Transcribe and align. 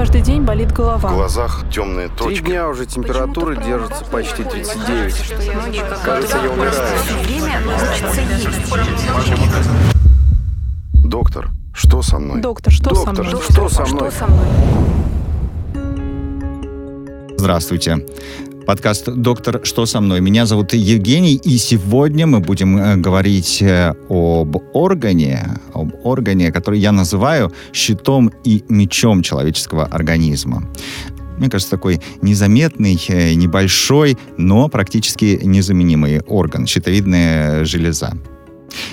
каждый 0.00 0.22
день 0.22 0.40
болит 0.40 0.72
голова. 0.72 1.10
В 1.10 1.14
глазах 1.14 1.62
темные 1.70 2.08
точки. 2.08 2.40
Три 2.40 2.52
дня 2.52 2.68
уже 2.70 2.86
температура 2.86 3.54
держится 3.54 4.02
почти 4.06 4.44
39. 4.44 5.34
Кажется, 6.02 6.38
я 6.38 6.50
умираю. 6.50 6.72
Доктор, 11.04 11.50
что 11.74 12.00
со 12.00 12.18
мной? 12.18 12.40
Доктор, 12.40 12.72
что 12.72 12.94
со 12.94 13.04
Доктор, 13.04 13.26
мной? 13.26 13.42
что 13.42 13.68
со 13.68 13.84
мной? 13.84 14.10
Здравствуйте. 17.36 18.06
Подкаст 18.70 19.08
«Доктор, 19.16 19.62
что 19.64 19.84
со 19.84 20.00
мной?». 20.00 20.20
Меня 20.20 20.46
зовут 20.46 20.74
Евгений, 20.74 21.34
и 21.34 21.58
сегодня 21.58 22.28
мы 22.28 22.38
будем 22.38 22.78
э, 22.78 22.96
говорить 22.96 23.60
э, 23.62 23.94
об 24.08 24.56
органе, 24.72 25.58
об 25.74 25.92
органе, 26.04 26.52
который 26.52 26.78
я 26.78 26.92
называю 26.92 27.52
щитом 27.72 28.30
и 28.44 28.62
мечом 28.68 29.22
человеческого 29.22 29.86
организма. 29.86 30.62
Мне 31.36 31.50
кажется, 31.50 31.72
такой 31.72 32.00
незаметный, 32.22 32.96
э, 33.08 33.34
небольшой, 33.34 34.16
но 34.36 34.68
практически 34.68 35.40
незаменимый 35.42 36.20
орган– 36.20 36.64
щитовидная 36.68 37.64
железа. 37.64 38.12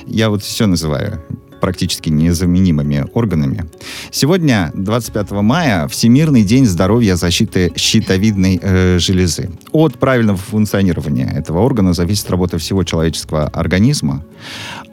Я 0.07 0.32
вот 0.32 0.41
все 0.41 0.66
называю 0.66 1.21
практически 1.60 2.10
незаменимыми 2.10 3.06
органами. 3.14 3.66
Сегодня, 4.12 4.72
25 4.74 5.32
мая, 5.32 5.88
Всемирный 5.88 6.44
день 6.44 6.66
здоровья 6.66 7.16
защиты 7.16 7.72
щитовидной 7.76 8.60
э, 8.62 9.00
железы. 9.00 9.50
От 9.72 9.98
правильного 10.00 10.38
функционирования 10.38 11.32
этого 11.36 11.60
органа 11.60 11.94
зависит 11.94 12.30
работа 12.30 12.58
всего 12.58 12.84
человеческого 12.84 13.48
организма. 13.48 14.24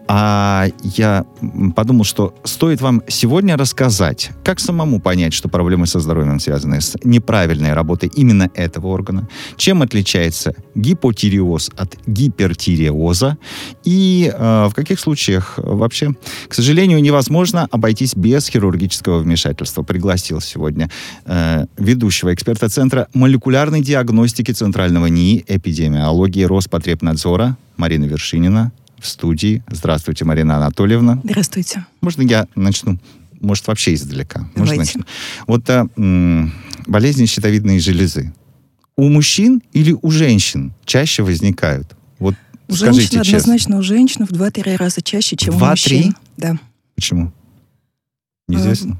А 0.06 0.66
я 0.82 1.24
подумал, 1.74 2.04
что 2.04 2.34
стоит 2.44 2.80
вам 2.82 3.02
сегодня 3.08 3.56
рассказать, 3.56 4.30
как 4.44 4.60
самому 4.60 5.00
понять, 5.00 5.32
что 5.32 5.48
проблемы 5.48 5.86
со 5.86 5.98
здоровьем 5.98 6.38
связаны 6.40 6.80
с 6.80 6.96
неправильной 7.04 7.72
работой 7.72 8.10
именно 8.14 8.50
этого 8.54 8.88
органа, 8.88 9.28
чем 9.56 9.80
отличается 9.80 10.54
гипотиреоз 10.74 11.70
от 11.76 11.96
гипертиреоза 12.06 13.38
и 13.84 14.30
э, 14.32 14.66
в 14.68 14.74
каких 14.74 15.00
случаях 15.00 15.54
вообще, 15.56 16.14
к 16.48 16.54
сожалению, 16.54 17.00
невозможно 17.00 17.66
обойтись 17.70 18.14
без 18.14 18.48
хирургического 18.48 19.20
вмешательства. 19.20 19.82
Пригласил 19.82 20.42
сегодня 20.42 20.90
э, 21.24 21.64
ведущего 21.78 22.34
эксперта 22.34 22.68
Центра 22.68 23.08
молекулярной 23.14 23.80
диагностики 23.80 24.50
Центрального 24.50 25.06
НИИ 25.06 25.44
эпидемиологии 25.48 26.44
Роспотребнадзора 26.44 27.56
Марина 27.78 28.04
Вершинина 28.04 28.72
в 28.98 29.06
студии. 29.06 29.62
Здравствуйте, 29.70 30.24
Марина 30.24 30.56
Анатольевна. 30.56 31.20
Здравствуйте. 31.24 31.86
Можно 32.00 32.22
я 32.22 32.46
начну? 32.54 32.98
Может, 33.40 33.66
вообще 33.66 33.94
издалека? 33.94 34.40
Можно 34.54 34.74
Давайте. 34.76 34.78
начну? 34.98 35.04
Вот 35.46 35.68
а, 35.70 35.86
м, 35.96 36.52
болезни 36.86 37.26
щитовидной 37.26 37.78
железы. 37.80 38.32
У 38.96 39.08
мужчин 39.08 39.60
или 39.72 39.94
у 40.00 40.10
женщин 40.10 40.72
чаще 40.84 41.22
возникают? 41.22 41.94
Вот 42.18 42.34
У 42.68 42.74
скажите 42.74 43.00
женщин 43.02 43.22
честно. 43.22 43.38
однозначно 43.38 43.78
у 43.78 43.82
женщин 43.82 44.26
в 44.26 44.30
2-3 44.30 44.76
раза 44.76 45.02
чаще, 45.02 45.36
чем 45.36 45.54
у 45.56 45.58
Два-три? 45.58 45.96
мужчин. 45.96 46.16
Да. 46.36 46.58
Почему? 46.94 47.32
Неизвестно. 48.48 48.98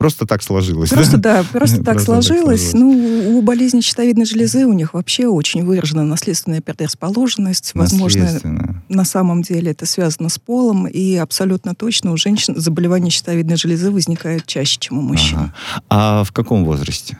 Просто 0.00 0.24
так 0.24 0.42
сложилось. 0.42 0.88
Просто 0.88 1.18
да? 1.18 1.42
да, 1.42 1.48
просто 1.52 1.76
так 1.76 1.84
Просто 1.84 2.06
так 2.06 2.22
сложилось. 2.22 2.70
сложилось. 2.70 2.72
Ну, 2.72 3.36
у 3.36 3.42
болезни 3.42 3.82
щитовидной 3.82 4.24
железы 4.24 4.64
у 4.64 4.72
них 4.72 4.94
вообще 4.94 5.26
очень 5.26 5.62
выражена 5.62 6.04
наследственная 6.04 6.62
предрасположенность. 6.62 7.72
Возможно, 7.74 8.26
на 8.88 9.04
самом 9.04 9.42
деле 9.42 9.72
это 9.72 9.84
связано 9.84 10.30
с 10.30 10.38
полом, 10.38 10.86
и 10.86 11.16
абсолютно 11.16 11.74
точно 11.74 12.12
у 12.12 12.16
женщин 12.16 12.54
заболевания 12.56 13.10
щитовидной 13.10 13.56
железы 13.56 13.90
возникают 13.90 14.46
чаще, 14.46 14.78
чем 14.80 14.96
у 14.96 15.02
мужчин. 15.02 15.36
Ага. 15.38 15.54
А 15.90 16.24
в 16.24 16.32
каком 16.32 16.64
возрасте? 16.64 17.18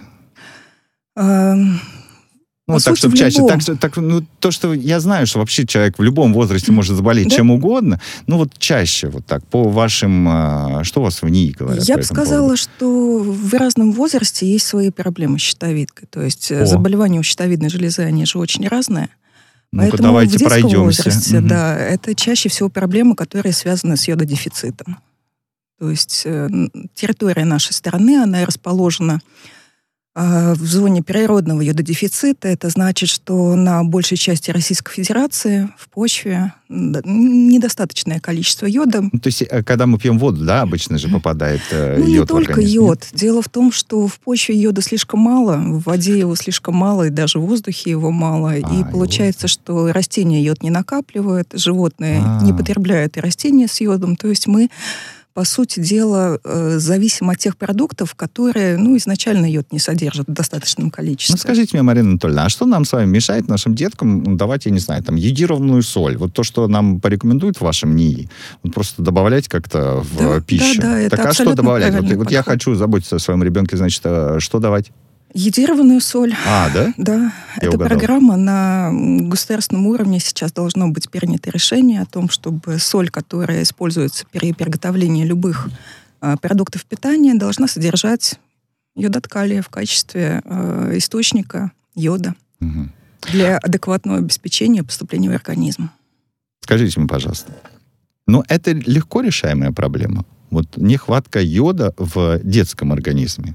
Ну, 2.70 2.78
По 2.78 2.84
так, 2.84 2.92
сути, 2.92 2.98
чтобы 3.00 3.16
в 3.16 3.18
чаще, 3.18 3.46
так, 3.46 3.60
что- 3.60 3.76
так, 3.76 3.96
ну, 3.96 4.24
то, 4.38 4.50
что 4.50 4.72
я 4.74 5.00
знаю, 5.00 5.26
что 5.26 5.38
вообще 5.38 5.66
человек 5.66 5.98
в 5.98 6.02
любом 6.02 6.32
возрасте 6.32 6.72
может 6.72 6.96
заболеть 6.96 7.28
Да. 7.28 7.36
чем 7.36 7.50
угодно, 7.50 8.00
ну, 8.26 8.36
вот 8.38 8.52
чаще 8.58 9.08
вот 9.08 9.26
так, 9.26 9.44
по 9.46 9.64
вашим, 9.64 10.26
а, 10.28 10.84
что 10.84 11.00
у 11.00 11.04
вас 11.04 11.22
в 11.22 11.28
НИИ 11.28 11.52
говорят 11.52 11.84
Я 11.84 11.96
бы 11.96 12.02
сказала, 12.02 12.40
поводу? 12.42 12.56
что 12.56 13.18
в 13.18 13.54
разном 13.54 13.92
возрасте 13.92 14.46
есть 14.50 14.66
свои 14.66 14.90
проблемы 14.90 15.38
с 15.38 15.42
щитовидкой. 15.42 16.06
То 16.10 16.22
есть 16.22 16.50
э, 16.50 16.62
О. 16.62 16.66
заболевания 16.66 17.18
у 17.20 17.22
щитовидной 17.22 17.68
железы, 17.70 18.02
они 18.02 18.24
же 18.26 18.38
очень 18.38 18.66
разные. 18.68 19.08
Ну-ка, 19.72 19.88
Поэтому 19.90 20.08
давайте 20.08 20.36
в 20.36 20.38
детском 20.40 20.48
пройдемся. 20.62 20.78
возрасте, 21.02 21.38
Мгм. 21.38 21.48
да, 21.48 21.78
это 21.78 22.14
чаще 22.14 22.48
всего 22.48 22.68
проблемы, 22.68 23.14
которые 23.14 23.52
связаны 23.52 23.96
с 23.96 24.08
йододефицитом. 24.08 24.98
То 25.78 25.90
есть 25.90 26.22
э, 26.26 26.48
территория 26.94 27.44
нашей 27.44 27.72
страны, 27.72 28.22
она 28.22 28.44
расположена 28.44 29.20
в 30.14 30.64
зоне 30.64 31.02
природного 31.02 31.60
йододефицита. 31.60 32.48
Это 32.48 32.68
значит, 32.68 33.08
что 33.08 33.54
на 33.54 33.84
большей 33.84 34.16
части 34.16 34.50
Российской 34.50 34.92
Федерации 34.92 35.68
в 35.78 35.88
почве 35.88 36.52
недостаточное 36.68 38.20
количество 38.20 38.66
йода. 38.66 39.02
Ну, 39.12 39.18
то 39.18 39.26
есть, 39.26 39.42
э, 39.42 39.62
когда 39.62 39.86
мы 39.86 39.98
пьем 39.98 40.18
воду, 40.18 40.44
да, 40.44 40.62
обычно 40.62 40.98
же 40.98 41.08
попадает 41.08 41.60
э, 41.70 41.96
Ну, 41.98 42.04
не 42.06 42.14
йод 42.14 42.24
в 42.26 42.28
только 42.28 42.60
нет? 42.60 42.70
йод. 42.70 43.08
Дело 43.12 43.42
в 43.42 43.48
том, 43.48 43.72
что 43.72 44.06
в 44.06 44.18
почве 44.20 44.54
йода 44.56 44.80
слишком 44.82 45.20
мало, 45.20 45.56
в 45.56 45.82
воде 45.84 46.18
его 46.18 46.34
слишком 46.36 46.76
мало, 46.76 47.06
и 47.06 47.10
даже 47.10 47.38
в 47.38 47.42
воздухе 47.46 47.90
его 47.90 48.10
мало. 48.10 48.50
А, 48.52 48.56
и 48.56 48.80
и 48.80 48.84
получается, 48.84 49.48
что 49.48 49.92
растения 49.92 50.42
йод 50.42 50.62
не 50.62 50.70
накапливают, 50.70 51.52
животные 51.54 52.22
А. 52.24 52.42
не 52.44 52.52
потребляют 52.52 53.16
и 53.16 53.20
растения 53.20 53.66
с 53.68 53.80
йодом. 53.80 54.16
То 54.16 54.28
есть 54.28 54.46
мы, 54.46 54.68
по 55.34 55.44
сути 55.44 55.80
дела, 55.80 56.38
э, 56.42 56.78
зависим 56.78 57.30
от 57.30 57.38
тех 57.38 57.56
продуктов, 57.56 58.14
которые, 58.14 58.76
ну, 58.76 58.96
изначально 58.96 59.46
йод 59.46 59.72
не 59.72 59.78
содержат 59.78 60.28
в 60.28 60.32
достаточном 60.32 60.90
количестве. 60.90 61.34
Ну, 61.34 61.38
скажите 61.38 61.76
мне, 61.76 61.82
Марина 61.82 62.10
Анатольевна, 62.10 62.46
а 62.46 62.48
что 62.48 62.66
нам 62.66 62.84
с 62.84 62.92
вами 62.92 63.08
мешает 63.08 63.48
нашим 63.48 63.74
деткам 63.74 64.22
ну, 64.22 64.36
давать, 64.36 64.66
я 64.66 64.72
не 64.72 64.80
знаю, 64.80 65.02
там, 65.02 65.16
йодированную 65.16 65.82
соль? 65.82 66.16
Вот 66.16 66.32
то, 66.32 66.42
что 66.42 66.66
нам 66.68 67.00
порекомендуют 67.00 67.58
в 67.58 67.62
вашем 67.62 67.94
НИИ, 67.94 68.28
вот 68.62 68.74
просто 68.74 69.02
добавлять 69.02 69.48
как-то 69.48 70.00
в 70.00 70.18
Да, 70.18 70.40
пищу. 70.40 70.80
да, 70.80 70.88
да, 70.88 71.00
это 71.00 71.16
так 71.16 71.26
а 71.26 71.32
что 71.32 71.54
добавлять? 71.54 71.94
Вот, 71.94 72.12
вот 72.12 72.30
я 72.30 72.42
хочу 72.42 72.74
заботиться 72.74 73.16
о 73.16 73.18
своем 73.18 73.42
ребенке, 73.42 73.76
значит, 73.76 74.00
э, 74.04 74.38
что 74.40 74.58
давать? 74.58 74.90
Йодированную 75.32 76.00
соль. 76.00 76.34
А, 76.46 76.68
да? 76.70 76.92
Да, 76.96 77.32
Я 77.60 77.68
эта 77.68 77.76
угадал. 77.76 77.88
программа 77.88 78.36
на 78.36 78.90
государственном 78.92 79.86
уровне 79.86 80.18
сейчас 80.20 80.52
должно 80.52 80.88
быть 80.88 81.08
принято 81.10 81.50
решение 81.50 82.00
о 82.02 82.06
том, 82.06 82.28
чтобы 82.28 82.78
соль, 82.78 83.10
которая 83.10 83.62
используется 83.62 84.24
при 84.32 84.52
приготовлении 84.52 85.24
любых 85.24 85.68
а, 86.20 86.36
продуктов 86.36 86.84
питания, 86.84 87.34
должна 87.34 87.68
содержать 87.68 88.40
йод 88.96 89.28
калия 89.28 89.62
в 89.62 89.68
качестве 89.68 90.42
э, 90.44 90.92
источника 90.96 91.70
йода 91.94 92.34
Мгм. 92.58 92.92
для 93.32 93.56
адекватного 93.58 94.18
обеспечения 94.18 94.82
поступления 94.82 95.30
в 95.30 95.34
организм. 95.34 95.90
Скажите 96.60 96.98
мне, 96.98 97.08
пожалуйста, 97.08 97.52
но 98.26 98.44
это 98.48 98.72
легко 98.72 99.20
решаемая 99.22 99.70
проблема? 99.70 100.26
Вот 100.50 100.76
нехватка 100.76 101.40
йода 101.40 101.94
в 101.96 102.40
детском 102.42 102.92
организме. 102.92 103.54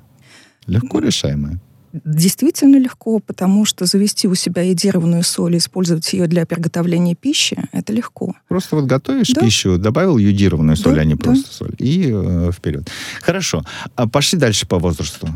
Легко 0.65 0.99
решаемая? 0.99 1.59
Действительно 2.03 2.77
легко, 2.77 3.19
потому 3.19 3.65
что 3.65 3.85
завести 3.85 4.27
у 4.27 4.35
себя 4.35 4.61
йодированную 4.63 5.23
соль 5.23 5.55
и 5.55 5.57
использовать 5.57 6.11
ее 6.13 6.27
для 6.27 6.45
приготовления 6.45 7.15
пищи– 7.15 7.57
это 7.71 7.93
легко. 7.93 8.35
Просто 8.47 8.75
вот 8.75 8.85
готовишь 8.85 9.29
Да. 9.29 9.41
пищу, 9.41 9.77
добавил 9.77 10.17
йодированную 10.17 10.75
соль, 10.75 10.95
Да, 10.95 11.01
а 11.01 11.05
не 11.05 11.15
да. 11.15 11.23
просто 11.23 11.53
соль, 11.53 11.75
и 11.77 12.09
э, 12.11 12.51
вперед. 12.51 12.89
Хорошо. 13.21 13.63
А 13.95 14.07
пошли 14.07 14.37
дальше 14.39 14.67
по 14.67 14.79
возрасту. 14.79 15.27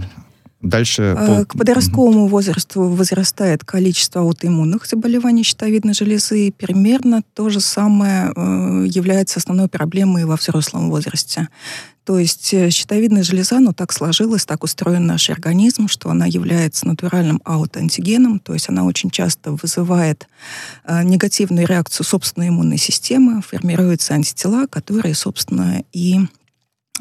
Дальше 0.61 1.15
А, 1.17 1.39
по... 1.39 1.45
К 1.45 1.57
подростковому 1.57 2.27
возрасту 2.27 2.81
возрастает 2.83 3.63
количество 3.63 4.21
аутоиммунных 4.21 4.85
заболеваний 4.85 5.43
щитовидной 5.43 5.93
железы. 5.93 6.51
Примерно 6.51 7.21
то 7.33 7.49
же 7.49 7.61
самое 7.61 8.33
э, 8.35 8.85
является 8.87 9.39
основной 9.39 9.69
проблемой 9.69 10.25
во 10.25 10.35
взрослом 10.35 10.89
возрасте. 10.89 11.47
То 12.03 12.19
есть 12.19 12.53
э, 12.53 12.71
щитовидная 12.71 13.23
железа, 13.23 13.61
ну 13.61 13.71
так 13.71 13.94
сложилось, 13.94 14.45
так 14.45 14.65
устроен 14.65 15.06
наш 15.06 15.29
организм, 15.29 15.88
что 15.88 16.09
она 16.09 16.25
является 16.25 16.85
натуральным 16.85 17.39
аутоантигеном, 17.45 18.39
то 18.39 18.53
есть 18.53 18.67
она 18.67 18.83
очень 18.83 19.12
часто 19.12 19.51
вызывает 19.51 20.27
э, 20.83 21.03
негативную 21.03 21.67
реакцию 21.67 22.05
собственной 22.05 22.50
иммунной 22.50 22.77
системы, 22.77 23.41
формируются 23.41 24.13
антитела, 24.13 24.67
которые, 24.67 25.15
собственно, 25.15 25.83
и 25.94 26.19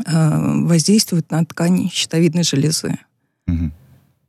воздействуют 0.07 1.33
на 1.33 1.45
ткань 1.45 1.91
щитовидной 1.93 2.45
железы. 2.45 2.99
Мгм. 3.49 3.73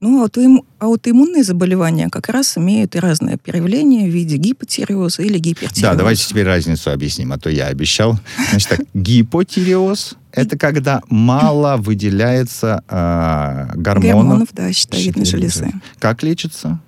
Ну, 0.02 0.24
аутоим- 0.26 0.64
аутоиммунные 0.80 1.44
заболевания 1.44 2.08
как 2.10 2.30
раз 2.30 2.58
имеют 2.58 2.96
и 2.96 3.00
разные 3.00 3.38
проявления 3.38 4.08
в 4.08 4.14
виде 4.14 4.38
гипотиреоза 4.38 5.24
или 5.24 5.38
гипертиреоза. 5.38 5.92
Да, 5.92 5.96
давайте 5.96 6.26
теперь 6.26 6.46
разницу 6.46 6.90
объясним, 6.90 7.34
а 7.34 7.38
то 7.38 7.50
я 7.50 7.68
обещал. 7.68 8.18
Значит 8.50 8.70
так, 8.70 8.80
гипотиреоз– 8.94 10.16
это 10.32 10.58
когда 10.58 11.02
мало 11.10 11.76
выделяется 11.76 12.82
э, 12.88 13.76
гормонов. 13.76 14.16
Гормонов, 14.16 14.48
да, 14.54 14.72
щитовидной 14.72 15.26
железы. 15.26 15.70
Как 16.00 16.24
лечится? 16.24 16.80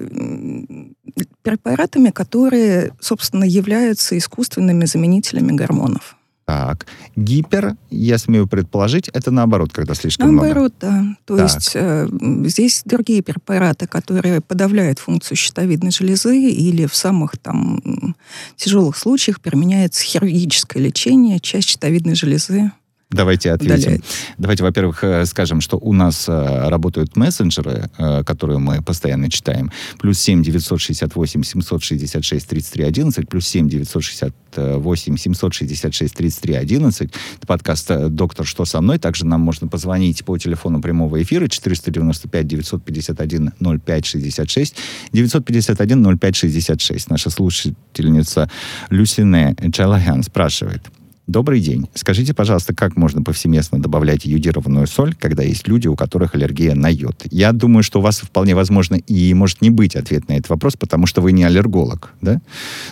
препаратами, 1.43 2.11
которые, 2.11 2.93
собственно, 3.01 3.45
являются 3.45 4.19
искусственными 4.19 4.85
заменителями 4.85 5.53
гормонов. 5.53 6.17
Так. 6.45 6.87
Гипер, 7.17 7.77
я 7.91 8.19
смею 8.19 8.47
предположить, 8.47 9.09
это 9.09 9.31
наоборот, 9.31 9.73
когда 9.73 9.95
слишком 9.95 10.37
наоборот, 10.37 10.75
много. 10.81 10.95
Наоборот, 10.95 11.17
да. 11.17 11.17
То 11.25 11.37
так. 11.37 11.55
есть 11.55 11.71
э, 11.75 12.09
здесь 12.47 12.83
другие 12.85 13.23
препараты, 13.23 13.87
которые 13.87 14.41
подавляют 14.43 14.99
функцию 14.99 15.39
щитовидной 15.39 15.91
железы 15.91 16.39
или 16.39 16.87
в 16.87 16.95
самых 16.95 17.39
там 17.39 18.15
тяжелых 18.57 18.97
случаях 18.97 19.41
применяется 19.41 20.05
хирургическое 20.05 20.83
лечение, 20.83 21.41
часть 21.41 21.69
щитовидной 21.69 22.15
железы 22.15 22.73
Давайте 23.15 23.53
ответим. 23.53 23.77
Удаляет. 23.77 24.05
Давайте, 24.39 24.65
во-первых, 24.65 25.05
э, 25.05 25.25
скажем, 25.27 25.61
что 25.61 25.77
у 25.77 25.93
нас 25.93 26.29
э, 26.29 26.69
работают 26.69 27.17
мессенджеры, 27.17 27.89
э, 27.97 28.25
которые 28.25 28.59
мы 28.59 28.83
постоянно 28.83 29.31
читаем. 29.31 29.71
Плюс 30.01 30.19
7 30.19 30.43
968 30.43 31.45
766 31.45 32.49
33 32.49 32.85
11, 32.85 33.29
плюс 33.29 33.47
7 33.47 33.69
968 33.69 35.17
766 35.17 36.15
33 36.15 36.55
11. 36.55 37.11
Это 37.37 37.47
подкаст 37.47 38.09
«Доктор, 38.09 38.45
что 38.47 38.65
со 38.65 38.81
мной?». 38.81 38.99
Также 38.99 39.27
нам 39.27 39.41
можно 39.41 39.69
позвонить 39.69 40.25
по 40.25 40.37
телефону 40.37 40.83
прямого 40.83 41.23
эфира 41.23 41.47
495 41.47 42.47
951 42.47 43.53
05 43.61 44.07
66 44.07 44.77
951 45.13 46.19
05 46.19 46.37
66. 46.37 47.11
Наша 47.11 47.31
слушательница 47.31 48.51
Люсине 48.91 49.55
Чалаган 49.73 50.25
спрашивает– 50.25 50.83
Добрый 51.27 51.61
день. 51.61 51.89
Скажите, 51.95 52.35
пожалуйста, 52.35 52.75
как 52.75 52.97
можно 52.97 53.23
повсеместно 53.23 53.81
добавлять 53.81 54.27
йодированную 54.27 54.87
соль, 54.87 55.15
когда 55.15 55.43
есть 55.43 55.67
люди, 55.67 55.89
у 55.89 55.97
которых 55.97 56.35
аллергия 56.35 56.75
на 56.75 56.89
йод? 56.89 57.25
Я 57.31 57.53
думаю, 57.53 57.83
что 57.83 58.01
у 58.01 58.03
вас 58.03 58.19
вполне 58.19 58.55
возможно 58.55 58.97
и 58.97 59.33
может 59.33 59.63
не 59.63 59.71
быть 59.71 59.97
ответ 59.97 60.29
на 60.29 60.35
этот 60.35 60.51
вопрос, 60.51 60.77
потому 60.77 61.07
что 61.07 61.23
вы 61.23 61.33
не 61.33 61.45
аллерголог, 61.45 62.13
да? 62.21 62.43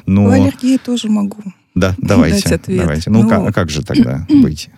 Но... 0.06 0.26
По 0.26 0.34
аллергии 0.34 0.79
тоже 0.79 1.11
могу. 1.11 1.43
Да, 1.75 1.94
давайте. 1.99 2.58
Давайте. 2.67 3.11
Ну, 3.11 3.25
ну 3.25 3.29
как, 3.29 3.49
а 3.49 3.52
как 3.52 3.69
же 3.69 3.82
тогда 3.82 4.26
быть? 4.31 4.70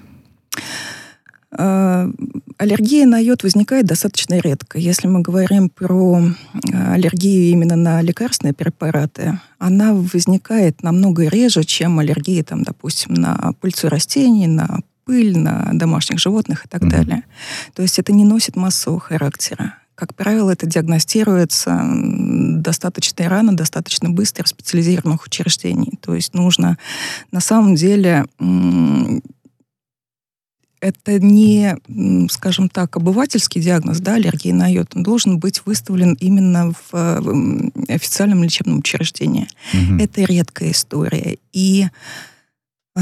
Аллергия 2.57 3.07
на 3.07 3.19
йод 3.19 3.43
возникает 3.43 3.87
достаточно 3.87 4.39
редко. 4.39 4.79
Если 4.79 5.09
мы 5.09 5.21
говорим 5.21 5.69
про 5.69 6.21
э, 6.21 6.93
аллергию 6.93 7.51
именно 7.51 7.77
на 7.77 8.01
лекарственные 8.01 8.55
препараты, 8.55 9.41
она 9.59 9.93
возникает 9.93 10.83
намного 10.83 11.25
реже, 11.25 11.65
чем 11.65 11.99
аллергия, 11.99 12.45
там, 12.45 12.63
допустим, 12.63 13.15
на 13.15 13.53
пыльцу 13.61 13.89
растений, 13.89 14.47
на 14.47 14.81
пыль, 15.05 15.37
на 15.37 15.71
домашних 15.73 16.19
животных 16.19 16.65
и 16.65 16.69
так 16.69 16.83
mm-hmm. 16.83 16.91
далее. 16.91 17.25
То 17.75 17.83
есть 17.83 17.99
это 17.99 18.13
не 18.13 18.25
носит 18.25 18.57
массового 18.57 19.01
характера. 19.01 19.75
Как 19.95 20.15
правило, 20.15 20.51
это 20.51 20.67
диагностируется 20.67 21.81
достаточно 21.85 23.29
рано, 23.29 23.57
достаточно 23.57 24.11
быстро 24.11 24.45
в 24.45 24.49
специализированных 24.49 25.25
учреждениях. 25.25 26.01
То 26.01 26.15
есть 26.15 26.35
нужно 26.35 26.79
на 27.31 27.41
самом 27.41 27.77
деле 27.77 28.27
это 30.85 31.19
не, 31.19 31.77
скажем 32.31 32.69
так, 32.69 32.97
обывательский 32.97 33.63
диагноз, 33.63 34.01
да, 34.01 34.17
аллергии 34.17 34.53
на 34.53 34.71
йод, 34.71 34.95
он 34.95 35.03
должен 35.03 35.39
быть 35.39 35.63
выставлен 35.65 36.13
именно 36.21 36.73
в, 36.73 36.93
в 36.93 37.71
официальном 37.89 38.45
лечебном 38.45 38.81
учреждении. 38.81 39.49
Угу. 39.73 40.03
Это 40.03 40.25
редкая 40.25 40.73
история. 40.73 41.39
И 41.55 41.87
э, 41.87 43.01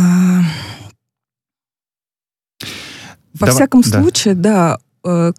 во 3.35 3.47
Давай, 3.47 3.55
всяком 3.55 3.81
да. 3.83 4.01
случае, 4.01 4.35
да, 4.37 4.79
э, 5.05 5.33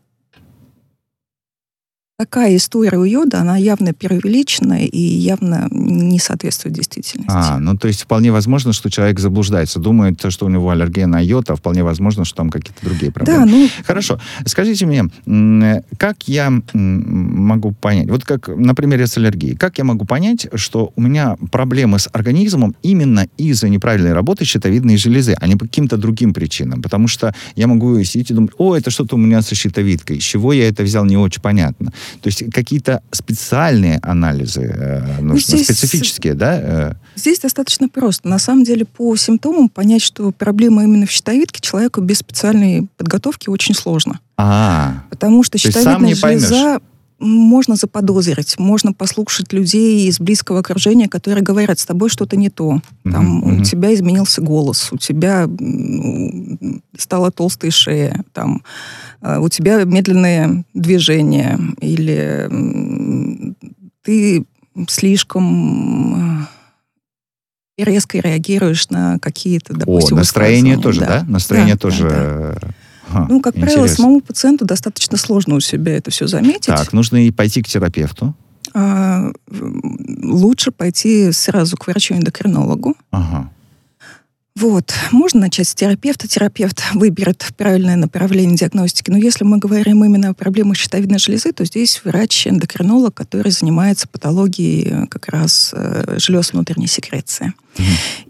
такая 2.17 2.55
история 2.55 2.97
у 2.97 3.03
йода, 3.03 3.41
она 3.41 3.57
явно 3.57 3.93
преувеличена 3.93 4.85
и 4.85 4.99
явно 4.99 5.67
не 5.71 6.19
соответствует 6.19 6.75
действительности. 6.75 7.31
А, 7.33 7.59
ну 7.59 7.75
то 7.75 7.87
есть 7.87 8.03
вполне 8.03 8.31
возможно, 8.31 8.71
что 8.71 8.89
человек 8.89 9.19
заблуждается, 9.19 9.79
думает, 9.79 10.23
что 10.29 10.45
у 10.45 10.49
него 10.49 10.69
аллергия 10.69 11.07
на 11.07 11.19
йод, 11.19 11.49
а 11.49 11.55
вполне 11.55 11.83
возможно, 11.83 12.23
что 12.23 12.37
там 12.37 12.49
какие-то 12.49 12.85
другие 12.85 13.11
проблемы. 13.11 13.45
Да, 13.45 13.45
ну... 13.45 13.67
Хорошо. 13.85 14.19
Скажите 14.45 14.85
мне, 14.85 15.81
как 15.97 16.27
я 16.27 16.53
могу 16.73 17.71
понять, 17.71 18.09
вот 18.09 18.23
как 18.23 18.47
на 18.47 18.75
примере 18.75 19.07
с 19.07 19.17
аллергией, 19.17 19.55
как 19.55 19.79
я 19.79 19.83
могу 19.83 20.05
понять, 20.05 20.47
что 20.53 20.93
у 20.95 21.01
меня 21.01 21.35
проблемы 21.51 21.97
с 21.97 22.07
организмом 22.13 22.75
именно 22.83 23.27
из-за 23.37 23.69
неправильной 23.69 24.13
работы 24.13 24.45
щитовидной 24.45 24.97
железы, 24.97 25.35
а 25.39 25.47
не 25.47 25.55
по 25.55 25.65
каким-то 25.65 25.97
другим 25.97 26.33
причинам? 26.33 26.81
Потому 26.81 27.07
что 27.07 27.33
я 27.55 27.65
могу 27.67 28.01
сидеть 28.03 28.31
и 28.31 28.33
думать, 28.33 28.51
о, 28.57 28.75
это 28.75 28.91
что-то 28.91 29.15
у 29.15 29.17
меня 29.17 29.41
со 29.41 29.55
щитовидкой, 29.55 30.21
с 30.21 30.23
чего 30.23 30.53
я 30.53 30.67
это 30.67 30.83
взял, 30.83 31.05
не 31.05 31.17
очень 31.17 31.41
понятно. 31.41 31.91
То 32.21 32.27
есть 32.27 32.43
какие-то 32.51 33.01
специальные 33.11 33.99
анализы 34.01 34.61
э, 34.61 35.21
нужны, 35.21 35.33
ну, 35.33 35.37
здесь, 35.37 35.65
специфические, 35.65 36.33
да? 36.33 36.59
Э? 36.61 36.93
Здесь 37.15 37.39
достаточно 37.39 37.89
просто. 37.89 38.27
На 38.27 38.39
самом 38.39 38.63
деле 38.63 38.85
по 38.85 39.15
симптомам 39.15 39.69
понять, 39.69 40.01
что 40.01 40.31
проблема 40.31 40.83
именно 40.83 41.05
в 41.05 41.11
щитовидке 41.11 41.61
человеку 41.61 42.01
без 42.01 42.19
специальной 42.19 42.87
подготовки 42.97 43.49
очень 43.49 43.75
сложно. 43.75 44.19
А, 44.37 45.03
Потому 45.09 45.43
что 45.43 45.57
щитовидная 45.57 46.15
железа 46.15 46.79
можно 47.23 47.75
заподозрить, 47.75 48.59
можно 48.59 48.93
послушать 48.93 49.53
людей 49.53 50.07
из 50.07 50.19
близкого 50.19 50.59
окружения, 50.59 51.07
которые 51.07 51.43
говорят, 51.43 51.79
с 51.79 51.85
тобой 51.85 52.09
что-то 52.09 52.35
не 52.35 52.49
то. 52.49 52.81
Там, 53.03 53.43
mm-hmm. 53.43 53.61
У 53.61 53.63
тебя 53.63 53.93
изменился 53.93 54.41
голос, 54.41 54.89
у 54.91 54.97
тебя 54.97 55.47
стала 56.97 57.31
толстая 57.31 57.71
шея, 57.71 58.23
там, 58.33 58.63
а, 59.21 59.39
у 59.39 59.49
тебя 59.49 59.83
медленное 59.83 60.63
движение, 60.73 61.57
или 61.79 62.49
ты 64.03 64.45
слишком 64.87 66.47
резко 67.77 68.19
реагируешь 68.19 68.89
на 68.89 69.17
какие-то, 69.19 69.73
допустим, 69.73 70.17
О, 70.17 70.19
настроение 70.19 70.77
тоже, 70.77 70.99
да? 70.99 71.19
да? 71.21 71.25
Настроение 71.27 71.75
да, 71.75 71.79
тоже... 71.79 72.09
Да, 72.09 72.59
да. 72.61 72.67
Ага, 73.09 73.27
ну, 73.29 73.41
как 73.41 73.55
интересно. 73.55 73.79
правило, 73.79 73.95
самому 73.95 74.21
пациенту 74.21 74.65
достаточно 74.65 75.17
сложно 75.17 75.55
у 75.55 75.59
себя 75.59 75.97
это 75.97 76.11
все 76.11 76.27
заметить. 76.27 76.67
Так, 76.67 76.93
нужно 76.93 77.25
и 77.25 77.31
пойти 77.31 77.61
к 77.61 77.67
терапевту. 77.67 78.35
А, 78.73 79.31
лучше 80.23 80.71
пойти 80.71 81.31
сразу 81.31 81.77
к 81.77 81.87
врачу-эндокринологу. 81.87 82.95
Ага. 83.11 83.49
Вот. 84.63 84.93
Можно 85.11 85.41
начать 85.41 85.67
с 85.67 85.75
терапевта. 85.75 86.25
Терапевт 86.25 86.81
выберет 86.93 87.45
правильное 87.57 87.97
направление 87.97 88.55
диагностики. 88.55 89.11
Но 89.11 89.17
если 89.17 89.43
мы 89.43 89.57
говорим 89.57 90.05
именно 90.05 90.29
о 90.29 90.33
проблемах 90.33 90.77
щитовидной 90.77 91.19
железы, 91.19 91.51
то 91.51 91.65
здесь 91.65 91.99
врач-эндокринолог, 92.05 93.13
который 93.13 93.51
занимается 93.51 94.07
патологией 94.07 95.07
как 95.07 95.27
раз 95.27 95.71
э, 95.73 96.15
желез 96.17 96.53
внутренней 96.53 96.87
секреции. 96.87 97.53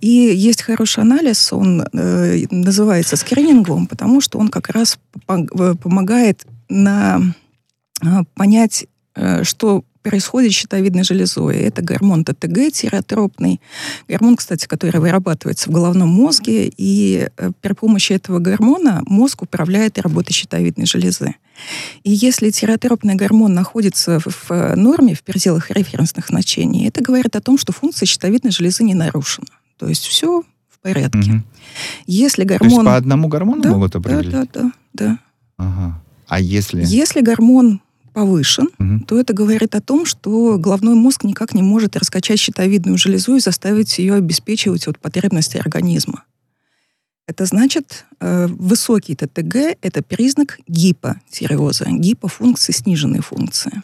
И 0.01 0.07
есть 0.07 0.63
хороший 0.63 1.03
анализ, 1.03 1.53
он 1.53 1.83
э, 1.93 2.45
называется 2.49 3.15
скрининговым, 3.15 3.85
потому 3.85 4.19
что 4.19 4.39
он 4.39 4.47
как 4.47 4.69
раз 4.69 4.97
помогает 5.27 6.47
на, 6.67 7.21
э, 8.01 8.07
понять, 8.33 8.87
э, 9.13 9.43
что 9.43 9.83
происходит 10.03 10.51
с 10.51 10.55
щитовидной 10.55 11.03
железой. 11.03 11.57
Это 11.57 11.81
гормон 11.81 12.23
ТТГ, 12.25 12.71
тиреотропный. 12.71 13.59
Гормон, 14.07 14.35
кстати, 14.35 14.67
который 14.67 14.99
вырабатывается 14.99 15.69
в 15.69 15.73
головном 15.73 16.09
мозге, 16.09 16.71
и 16.77 17.29
э, 17.35 17.51
при 17.61 17.73
помощи 17.73 18.13
этого 18.13 18.39
гормона 18.39 19.01
мозг 19.07 19.41
управляет 19.41 19.97
работой 19.97 20.33
щитовидной 20.33 20.85
железы. 20.85 21.35
И 22.03 22.11
если 22.11 22.51
тиреотропный 22.51 23.15
гормон 23.15 23.53
находится 23.53 24.19
в, 24.19 24.27
в 24.49 24.75
норме, 24.75 25.15
в 25.15 25.23
пределах 25.23 25.71
референсных 25.71 26.27
значений, 26.27 26.87
это 26.87 27.01
говорит 27.01 27.35
о 27.35 27.41
том, 27.41 27.57
что 27.57 27.71
функция 27.71 28.05
щитовидной 28.05 28.51
железы 28.51 28.83
не 28.83 28.93
нарушена. 28.93 29.47
То 29.77 29.87
есть 29.87 30.05
все 30.05 30.43
в 30.69 30.79
порядке. 30.81 31.31
Угу. 31.31 31.41
Если 32.07 32.43
гормон... 32.43 32.69
То 32.69 32.75
есть 32.75 32.85
по 32.85 32.95
одному 32.95 33.27
гормону 33.29 33.61
да, 33.61 33.69
могут 33.69 33.95
определить? 33.95 34.31
Да, 34.31 34.47
да, 34.53 34.61
да. 34.61 34.71
да. 34.93 35.19
Ага. 35.57 36.01
А 36.27 36.39
если... 36.39 36.83
Если 36.83 37.21
гормон 37.21 37.79
повышен, 38.13 38.69
угу. 38.79 39.05
то 39.07 39.19
это 39.19 39.33
говорит 39.33 39.75
о 39.75 39.81
том, 39.81 40.05
что 40.05 40.57
головной 40.57 40.95
мозг 40.95 41.23
никак 41.23 41.53
не 41.53 41.61
может 41.61 41.95
раскачать 41.95 42.39
щитовидную 42.39 42.97
железу 42.97 43.35
и 43.35 43.39
заставить 43.39 43.97
ее 43.99 44.15
обеспечивать 44.15 44.87
вот 44.87 44.99
потребности 44.99 45.57
организма. 45.57 46.23
Это 47.25 47.45
значит, 47.45 48.05
э, 48.19 48.47
высокий 48.47 49.15
ТТГ– 49.15 49.77
это 49.81 50.03
признак 50.03 50.59
гипотиреоза, 50.67 51.85
гипофункции, 51.89 52.73
сниженной 52.73 53.21
функции. 53.21 53.81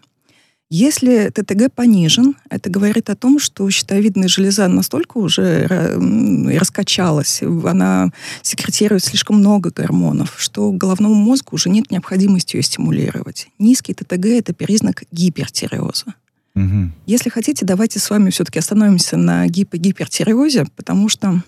Если 0.72 1.30
ТТГ 1.30 1.74
понижен, 1.74 2.36
это 2.50 2.70
говорит 2.70 3.10
о 3.10 3.16
том, 3.16 3.40
что 3.40 3.68
щитовидная 3.72 4.28
железа 4.28 4.68
настолько 4.68 5.18
уже 5.18 5.66
раскачалась, 5.66 7.42
она 7.42 8.12
секретирует 8.44 9.04
слишком 9.04 9.38
много 9.38 9.72
гормонов, 9.72 10.36
что 10.38 10.72
головному 10.72 11.16
мозгу 11.16 11.56
уже 11.56 11.70
нет 11.70 11.90
необходимости 11.90 12.56
ее 12.56 12.62
стимулировать. 12.62 13.48
Низкий 13.58 13.96
ТТГ– 13.96 14.26
это 14.28 14.54
признак 14.54 15.04
гипертиреоза. 15.12 16.14
Угу. 16.56 16.92
Если 17.08 17.30
хотите, 17.30 17.66
давайте 17.66 17.98
с 18.00 18.10
вами 18.10 18.30
все-таки 18.30 18.60
остановимся 18.60 19.18
на 19.18 19.48
гипогипертиреозе, 19.48 20.66
потому 20.76 21.10
что 21.10 21.42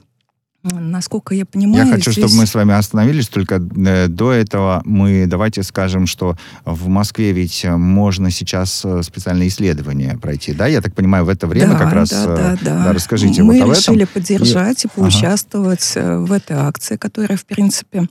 Насколько 0.64 1.34
я 1.34 1.48
понимаю, 1.48 1.88
Я 1.88 1.92
хочу, 1.92 2.12
здесь... 2.12 2.24
чтобы 2.24 2.42
мы 2.42 2.46
с 2.46 2.54
вами 2.54 2.76
остановились, 2.76 3.28
только 3.30 3.56
э, 3.56 4.08
до 4.08 4.32
этого 4.32 4.84
мы 4.86 5.26
давайте 5.26 5.64
скажем, 5.64 6.06
что 6.06 6.38
в 6.66 6.88
Москве 6.88 7.32
ведь 7.32 7.66
можно 7.66 8.30
сейчас 8.30 8.84
э, 8.86 9.02
специальные 9.02 9.48
исследования 9.48 10.20
пройти, 10.22 10.54
да? 10.54 10.68
Я 10.68 10.82
так 10.82 10.94
понимаю, 10.94 11.26
в 11.26 11.30
это 11.30 11.48
время 11.48 11.74
да, 11.74 11.80
как 11.80 11.94
раз... 11.94 12.10
Да, 12.12 12.24
э, 12.24 12.26
да, 12.26 12.58
да. 12.62 12.84
да 12.84 12.94
расскажите 12.94 13.42
мы 13.42 13.56
вот 13.60 13.64
об 13.64 13.76
решили 13.76 14.04
этом. 14.04 14.14
поддержать 14.14 14.86
и, 14.86 14.88
и 14.88 14.92
поучаствовать 14.92 15.94
ага. 15.96 16.20
в 16.20 16.32
этой 16.32 16.58
акции, 16.58 16.96
которая, 16.96 17.38
в 17.38 17.46
принципе, 17.46 18.08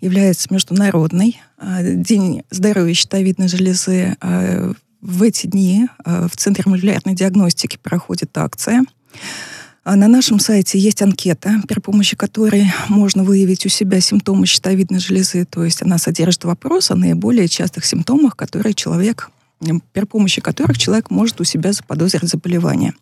является 0.00 0.48
международной. 0.50 1.38
День 1.82 2.44
здоровья 2.48 2.94
щитовидной 2.94 3.48
железы. 3.48 4.16
В 5.02 5.22
эти 5.22 5.46
дни 5.46 5.88
в 6.04 6.30
Центре 6.34 6.64
молекулярной 6.66 7.14
диагностики 7.14 7.78
проходит 7.82 8.36
акция. 8.38 8.84
А 9.82 9.96
на 9.96 10.08
нашем 10.08 10.38
сайте 10.38 10.78
есть 10.78 11.00
анкета, 11.00 11.62
при 11.66 11.80
помощи 11.80 12.14
которой 12.14 12.70
можно 12.88 13.24
выявить 13.24 13.64
у 13.64 13.70
себя 13.70 14.00
симптомы 14.00 14.46
щитовидной 14.46 15.00
железы. 15.00 15.46
То 15.46 15.64
есть 15.64 15.82
она 15.82 15.96
содержит 15.96 16.44
вопрос 16.44 16.90
о 16.90 16.96
наиболее 16.96 17.48
частых 17.48 17.86
симптомах, 17.86 18.36
которые 18.36 18.74
человек, 18.74 19.30
при 19.92 20.04
помощи 20.04 20.42
которых 20.42 20.76
человек 20.76 21.10
может 21.10 21.40
у 21.40 21.44
себя 21.44 21.72
заподозрить 21.72 22.28
заболевание. 22.28 22.92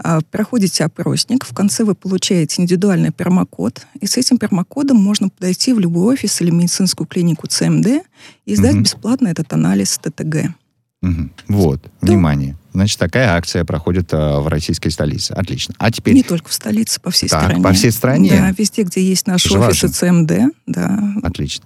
А, 0.00 0.20
проходите 0.30 0.84
опросник, 0.84 1.44
в 1.44 1.52
конце 1.52 1.84
вы 1.84 1.94
получаете 1.94 2.62
индивидуальный 2.62 3.10
промокод, 3.10 3.84
и 4.00 4.06
с 4.06 4.16
этим 4.16 4.38
промокодом 4.38 4.96
можно 4.96 5.28
подойти 5.28 5.72
в 5.72 5.80
любой 5.80 6.14
офис 6.14 6.40
или 6.40 6.50
медицинскую 6.50 7.06
клинику 7.06 7.48
ЦМД 7.48 8.04
и 8.44 8.54
сдать 8.54 8.74
угу. 8.74 8.82
бесплатно 8.82 9.28
этот 9.28 9.52
анализ 9.52 9.98
ТТГ. 9.98 10.54
Угу. 11.02 11.30
Вот, 11.48 11.82
да. 12.00 12.12
внимание. 12.12 12.56
Значит, 12.78 13.00
такая 13.00 13.34
акция 13.34 13.64
проходит 13.64 14.10
а, 14.12 14.38
в 14.38 14.46
российской 14.46 14.90
столице. 14.90 15.32
Отлично. 15.32 15.74
А 15.78 15.90
теперь... 15.90 16.14
Не 16.14 16.22
только 16.22 16.48
в 16.48 16.52
столице, 16.52 17.00
по 17.00 17.10
всей 17.10 17.28
так, 17.28 17.42
стране. 17.42 17.62
по 17.62 17.72
всей 17.72 17.90
стране? 17.90 18.30
Да, 18.30 18.54
везде, 18.56 18.84
где 18.84 19.02
есть 19.02 19.26
наши 19.26 19.48
Это 19.48 19.58
офисы 19.58 19.88
важно. 19.88 20.26
ЦМД. 20.26 20.54
Да. 20.66 21.00
Отлично. 21.24 21.64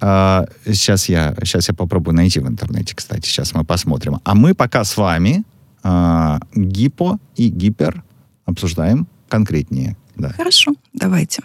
А, 0.00 0.46
сейчас, 0.64 1.10
я, 1.10 1.34
сейчас 1.42 1.68
я 1.68 1.74
попробую 1.74 2.14
найти 2.14 2.40
в 2.40 2.48
интернете, 2.48 2.94
кстати. 2.94 3.28
Сейчас 3.28 3.52
мы 3.52 3.64
посмотрим. 3.64 4.18
А 4.24 4.34
мы 4.34 4.54
пока 4.54 4.82
с 4.84 4.96
вами 4.96 5.44
а, 5.82 6.40
гипо 6.54 7.18
и 7.34 7.48
гипер 7.48 8.02
обсуждаем 8.46 9.06
конкретнее. 9.28 9.96
Да. 10.16 10.30
Хорошо, 10.30 10.72
давайте. 10.94 11.42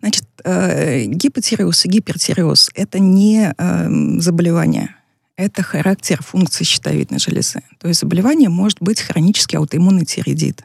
Значит, 0.00 0.24
э, 0.44 1.04
гипотиреоз 1.06 1.84
и 1.84 1.88
гипертиреоз– 1.88 2.70
это 2.74 2.98
не 2.98 3.52
э, 3.58 4.20
заболевание 4.20 4.95
это 5.36 5.62
характер 5.62 6.22
функции 6.22 6.64
щитовидной 6.64 7.18
железы. 7.18 7.60
То 7.78 7.88
есть 7.88 8.00
заболевание 8.00 8.48
может 8.48 8.78
быть 8.80 9.00
хронический 9.00 9.56
аутоиммунный 9.56 10.04
тиреидит 10.04 10.64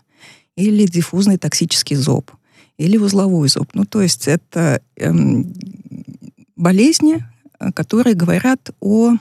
или 0.56 0.86
диффузный 0.86 1.38
токсический 1.38 1.96
зоб, 1.96 2.32
или 2.78 2.98
узловой 2.98 3.48
зоб. 3.50 3.70
Ну, 3.74 3.86
то 3.86 4.02
есть 4.02 4.28
это 4.28 4.82
эм, 4.96 5.54
болезни, 6.56 7.26
которые 7.74 8.16
говорят 8.16 8.72
о 8.80 9.16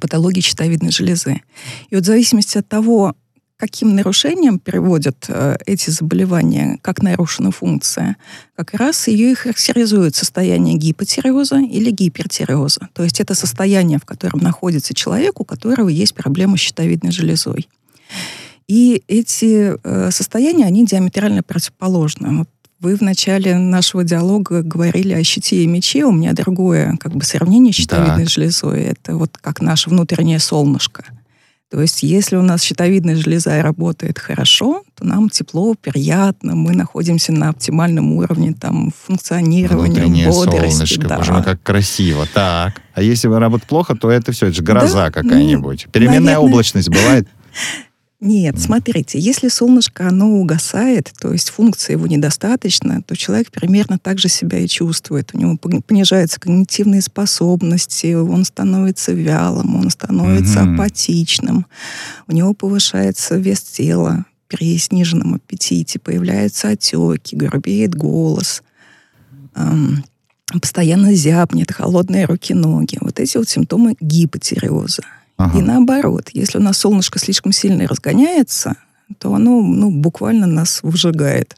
патологии 0.00 0.40
щитовидной 0.40 0.90
железы. 0.90 1.42
И 1.88 1.94
вот 1.94 2.04
в 2.04 2.06
зависимости 2.06 2.58
от 2.58 2.68
того, 2.68 3.14
каким 3.60 3.94
нарушением 3.94 4.58
приводят 4.58 5.26
э, 5.28 5.56
эти 5.66 5.90
заболевания, 5.90 6.78
как 6.80 7.02
нарушена 7.02 7.50
функция, 7.50 8.16
как 8.56 8.72
раз 8.72 9.06
ее 9.06 9.32
и 9.32 9.34
характеризует 9.34 10.16
состояние 10.16 10.78
гипотиреоза 10.78 11.58
или 11.58 11.90
гипертиреоза. 11.90 12.88
То 12.94 13.04
есть 13.04 13.20
это 13.20 13.34
состояние, 13.34 13.98
в 13.98 14.06
котором 14.06 14.40
находится 14.40 14.94
человек, 14.94 15.40
у 15.40 15.44
которого 15.44 15.88
есть 15.88 16.14
проблема 16.14 16.56
с 16.56 16.60
щитовидной 16.60 17.12
железой. 17.12 17.68
И 18.66 19.02
эти 19.08 19.74
э, 19.84 20.10
состояния, 20.10 20.64
они 20.64 20.86
диаметрально 20.86 21.42
противоположны. 21.42 22.38
Вот 22.38 22.48
вы 22.80 22.96
в 22.96 23.02
начале 23.02 23.58
нашего 23.58 24.04
диалога 24.04 24.62
говорили 24.62 25.12
о 25.12 25.22
щите 25.22 25.64
и 25.64 25.66
мече. 25.66 26.06
У 26.06 26.12
меня 26.12 26.32
другое 26.32 26.96
как 26.98 27.12
бы 27.12 27.24
сравнение 27.24 27.74
с 27.74 27.76
щитовидной 27.76 28.24
да. 28.24 28.30
железой. 28.30 28.84
Это 28.84 29.16
вот 29.16 29.36
как 29.38 29.60
наше 29.60 29.90
внутреннее 29.90 30.38
солнышко. 30.38 31.04
То 31.70 31.80
есть, 31.80 32.02
если 32.02 32.34
у 32.34 32.42
нас 32.42 32.62
щитовидная 32.62 33.14
железа 33.14 33.62
работает 33.62 34.18
хорошо, 34.18 34.82
то 34.96 35.06
нам 35.06 35.28
тепло, 35.30 35.74
приятно, 35.80 36.56
мы 36.56 36.72
находимся 36.72 37.32
на 37.32 37.50
оптимальном 37.50 38.12
уровне 38.14 38.54
там, 38.58 38.92
функционирования, 39.06 39.92
Внутреннее 40.02 40.28
бодрости. 40.28 40.70
солнышко, 40.72 41.08
да. 41.08 41.16
боже 41.18 41.32
мой, 41.32 41.42
как 41.44 41.62
красиво. 41.62 42.26
Так. 42.34 42.80
А 42.94 43.02
если 43.02 43.28
работает 43.28 43.68
плохо, 43.68 43.94
то 43.94 44.10
это 44.10 44.32
все, 44.32 44.46
это 44.46 44.56
же 44.56 44.62
гроза 44.62 45.04
Да, 45.06 45.10
какая-нибудь. 45.12 45.82
ну, 45.86 45.92
Переменная 45.92 46.20
наверное. 46.20 46.38
облачность 46.48 46.88
бывает. 46.88 47.28
Нет, 48.20 48.60
смотрите, 48.60 49.18
если 49.18 49.48
солнышко, 49.48 50.06
оно 50.06 50.28
угасает, 50.40 51.10
то 51.18 51.32
есть 51.32 51.48
функции 51.48 51.92
его 51.92 52.06
недостаточно, 52.06 53.00
то 53.00 53.16
человек 53.16 53.50
примерно 53.50 53.98
так 53.98 54.18
же 54.18 54.28
себя 54.28 54.58
и 54.58 54.68
чувствует. 54.68 55.30
У 55.32 55.38
него 55.38 55.54
пон- 55.54 55.80
понижаются 55.80 56.38
когнитивные 56.38 57.00
способности, 57.00 58.12
он 58.12 58.44
становится 58.44 59.12
вялым, 59.12 59.74
он 59.74 59.88
становится 59.88 60.64
Мгм. 60.64 60.74
апатичным, 60.74 61.66
у 62.26 62.32
него 62.32 62.52
повышается 62.52 63.36
вес 63.36 63.62
тела 63.62 64.26
при 64.48 64.76
сниженном 64.76 65.34
аппетите, 65.36 65.98
появляются 65.98 66.68
отеки, 66.68 67.36
грубеет 67.36 67.94
голос, 67.94 68.62
ам, 69.54 70.04
постоянно 70.60 71.14
зябнет, 71.14 71.72
холодные 71.72 72.26
руки-ноги. 72.26 72.98
Вот 73.00 73.18
эти 73.18 73.38
вот 73.38 73.48
симптомы 73.48 73.96
гипотиреоза. 74.00 75.04
Ага. 75.40 75.58
И 75.58 75.62
наоборот, 75.62 76.28
если 76.34 76.58
у 76.58 76.62
нас 76.62 76.76
солнышко 76.78 77.18
слишком 77.18 77.52
сильно 77.52 77.86
разгоняется, 77.88 78.76
то 79.18 79.34
оно 79.34 79.62
ну, 79.62 79.90
буквально 79.90 80.46
нас 80.46 80.80
выжигает. 80.82 81.56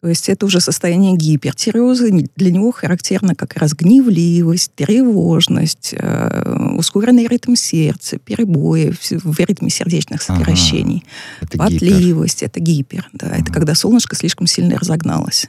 То 0.00 0.08
есть 0.08 0.30
это 0.30 0.46
уже 0.46 0.60
состояние 0.60 1.14
гипертиреоза. 1.14 2.08
Для 2.34 2.50
него 2.50 2.72
характерна 2.72 3.34
как 3.34 3.54
раз 3.58 3.74
гневливость, 3.74 4.72
тревожность, 4.74 5.92
э, 5.92 6.72
ускоренный 6.78 7.26
ритм 7.26 7.54
сердца, 7.54 8.16
перебои 8.18 8.92
в, 8.92 9.10
в 9.10 9.38
ритме 9.40 9.68
сердечных 9.68 10.22
Ага. 10.26 10.38
сокращений, 10.38 11.04
Это 11.42 11.58
гипер. 11.58 11.80
потливость. 11.80 12.42
Это 12.42 12.60
гипер. 12.60 13.10
Да, 13.12 13.26
Это 13.26 13.52
когда 13.52 13.74
солнышко 13.74 14.16
слишком 14.16 14.46
сильно 14.46 14.78
разогналось. 14.78 15.48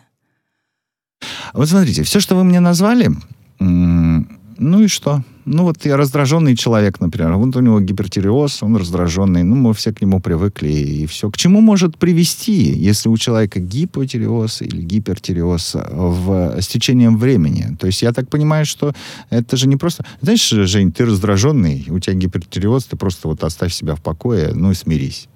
Вот 1.53 1.69
смотрите, 1.69 2.03
все, 2.03 2.19
что 2.19 2.35
вы 2.35 2.43
мне 2.43 2.59
назвали, 2.59 3.11
м, 3.59 4.40
ну 4.61 4.83
и 4.83 4.87
что? 4.87 5.23
Ну 5.45 5.63
вот 5.63 5.83
я 5.85 5.97
раздраженный 5.97 6.55
человек, 6.55 6.99
например, 6.99 7.33
вот 7.33 7.55
у 7.55 7.59
него 7.61 7.81
гипертиреоз, 7.81 8.61
он 8.61 8.77
раздраженный, 8.77 9.41
ну 9.41 9.55
мы 9.55 9.73
все 9.73 9.91
к 9.91 9.99
нему 10.01 10.19
привыкли, 10.21 10.69
и 10.69 11.05
все. 11.07 11.31
К 11.31 11.37
чему 11.37 11.61
может 11.61 11.97
привести, 11.97 12.71
если 12.71 13.09
у 13.09 13.17
человека 13.17 13.59
гипотиреоз 13.59 14.61
или 14.61 14.81
гипертиреоз 14.83 15.77
в, 15.91 16.61
с 16.61 16.67
течением 16.67 17.17
времени? 17.17 17.75
То 17.79 17.87
есть 17.87 18.03
я 18.03 18.13
так 18.13 18.29
понимаю, 18.29 18.67
что 18.67 18.93
это 19.31 19.57
же 19.57 19.67
не 19.67 19.77
просто... 19.77 20.05
Знаешь, 20.21 20.47
Жень, 20.47 20.91
ты 20.91 21.05
раздраженный, 21.05 21.87
у 21.89 21.99
тебя 21.99 22.13
гипертиреоз, 22.13 22.85
ты 22.85 22.95
просто 22.95 23.27
вот 23.27 23.43
оставь 23.43 23.73
себя 23.73 23.95
в 23.95 24.01
покое, 24.01 24.51
ну 24.53 24.69
и 24.69 24.75
смирись. 24.75 25.27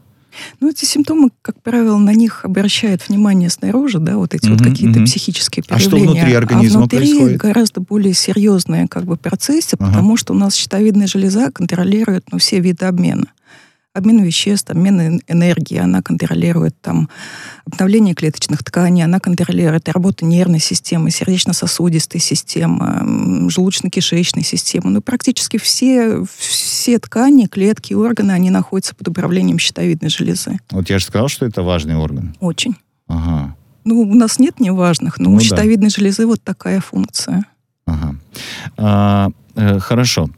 Ну, 0.60 0.70
эти 0.70 0.86
симптомы, 0.86 1.30
как 1.42 1.62
правило, 1.62 1.98
на 1.98 2.14
них 2.14 2.46
обращают 2.46 3.08
внимание 3.08 3.50
снаружи, 3.50 4.00
да, 4.00 4.18
вот 4.18 4.34
эти 4.34 4.50
вот 4.50 4.62
Мгм, 4.62 4.70
какие-то 4.72 5.00
мгм. 5.00 5.06
психические 5.06 5.64
А 5.70 5.80
что 5.80 5.92
проявления. 5.92 6.20
внутри 6.20 6.34
организма 6.36 6.76
а 6.76 6.80
внутри 6.80 7.00
происходит? 7.00 7.38
гораздо 7.38 7.82
более 7.82 8.14
серьезные 8.14 8.88
как 8.88 9.06
бы 9.06 9.18
процессы, 9.18 9.76
Ага. 9.80 9.88
потому 9.88 10.18
что 10.18 10.34
у 10.34 10.38
нас 10.38 10.56
щитовидная 10.56 11.08
железа 11.08 11.52
контролирует 11.52 12.26
ну, 12.32 12.38
все 12.38 12.60
виды 12.60 12.86
обмена. 12.86 13.26
Обмен 13.96 14.22
веществ, 14.24 14.70
обмен 14.70 15.00
эн- 15.00 15.22
энергии, 15.30 15.78
она 15.78 16.02
контролирует 16.02 16.76
там 16.82 17.08
обновление 17.66 18.14
клеточных 18.14 18.62
тканей, 18.62 19.06
она 19.06 19.22
контролирует 19.22 19.88
работу 19.88 20.26
нервной 20.26 20.60
системы, 20.60 21.12
сердечно-сосудистой 21.12 22.20
системы, 22.20 23.48
желудочно-кишечной 23.50 24.44
системы. 24.44 24.90
Ну, 24.92 25.02
практически 25.02 25.58
все, 25.58 26.22
все 26.38 27.00
ткани, 27.00 27.46
клетки, 27.46 27.94
органы, 27.94 28.34
они 28.34 28.50
находятся 28.50 28.94
под 28.96 29.08
управлением 29.08 29.60
щитовидной 29.60 30.10
железы. 30.10 30.60
Вот 30.72 30.90
я 30.90 31.00
же 31.00 31.06
сказал, 31.06 31.30
что 31.30 31.46
это 31.46 31.64
важный 31.64 31.96
орган. 31.96 32.36
Очень. 32.42 32.76
Ага. 33.08 33.56
Ну, 33.86 34.02
у 34.02 34.14
нас 34.14 34.40
нет 34.40 34.60
неважных, 34.60 35.20
но 35.20 35.30
Ну 35.30 35.36
у 35.38 35.40
да. 35.40 35.46
щитовидной 35.46 35.90
железы 35.90 36.28
вот 36.28 36.44
такая 36.44 36.82
функция. 36.82 37.46
Ага. 37.86 38.16
А, 38.76 39.30
хорошо. 39.80 40.30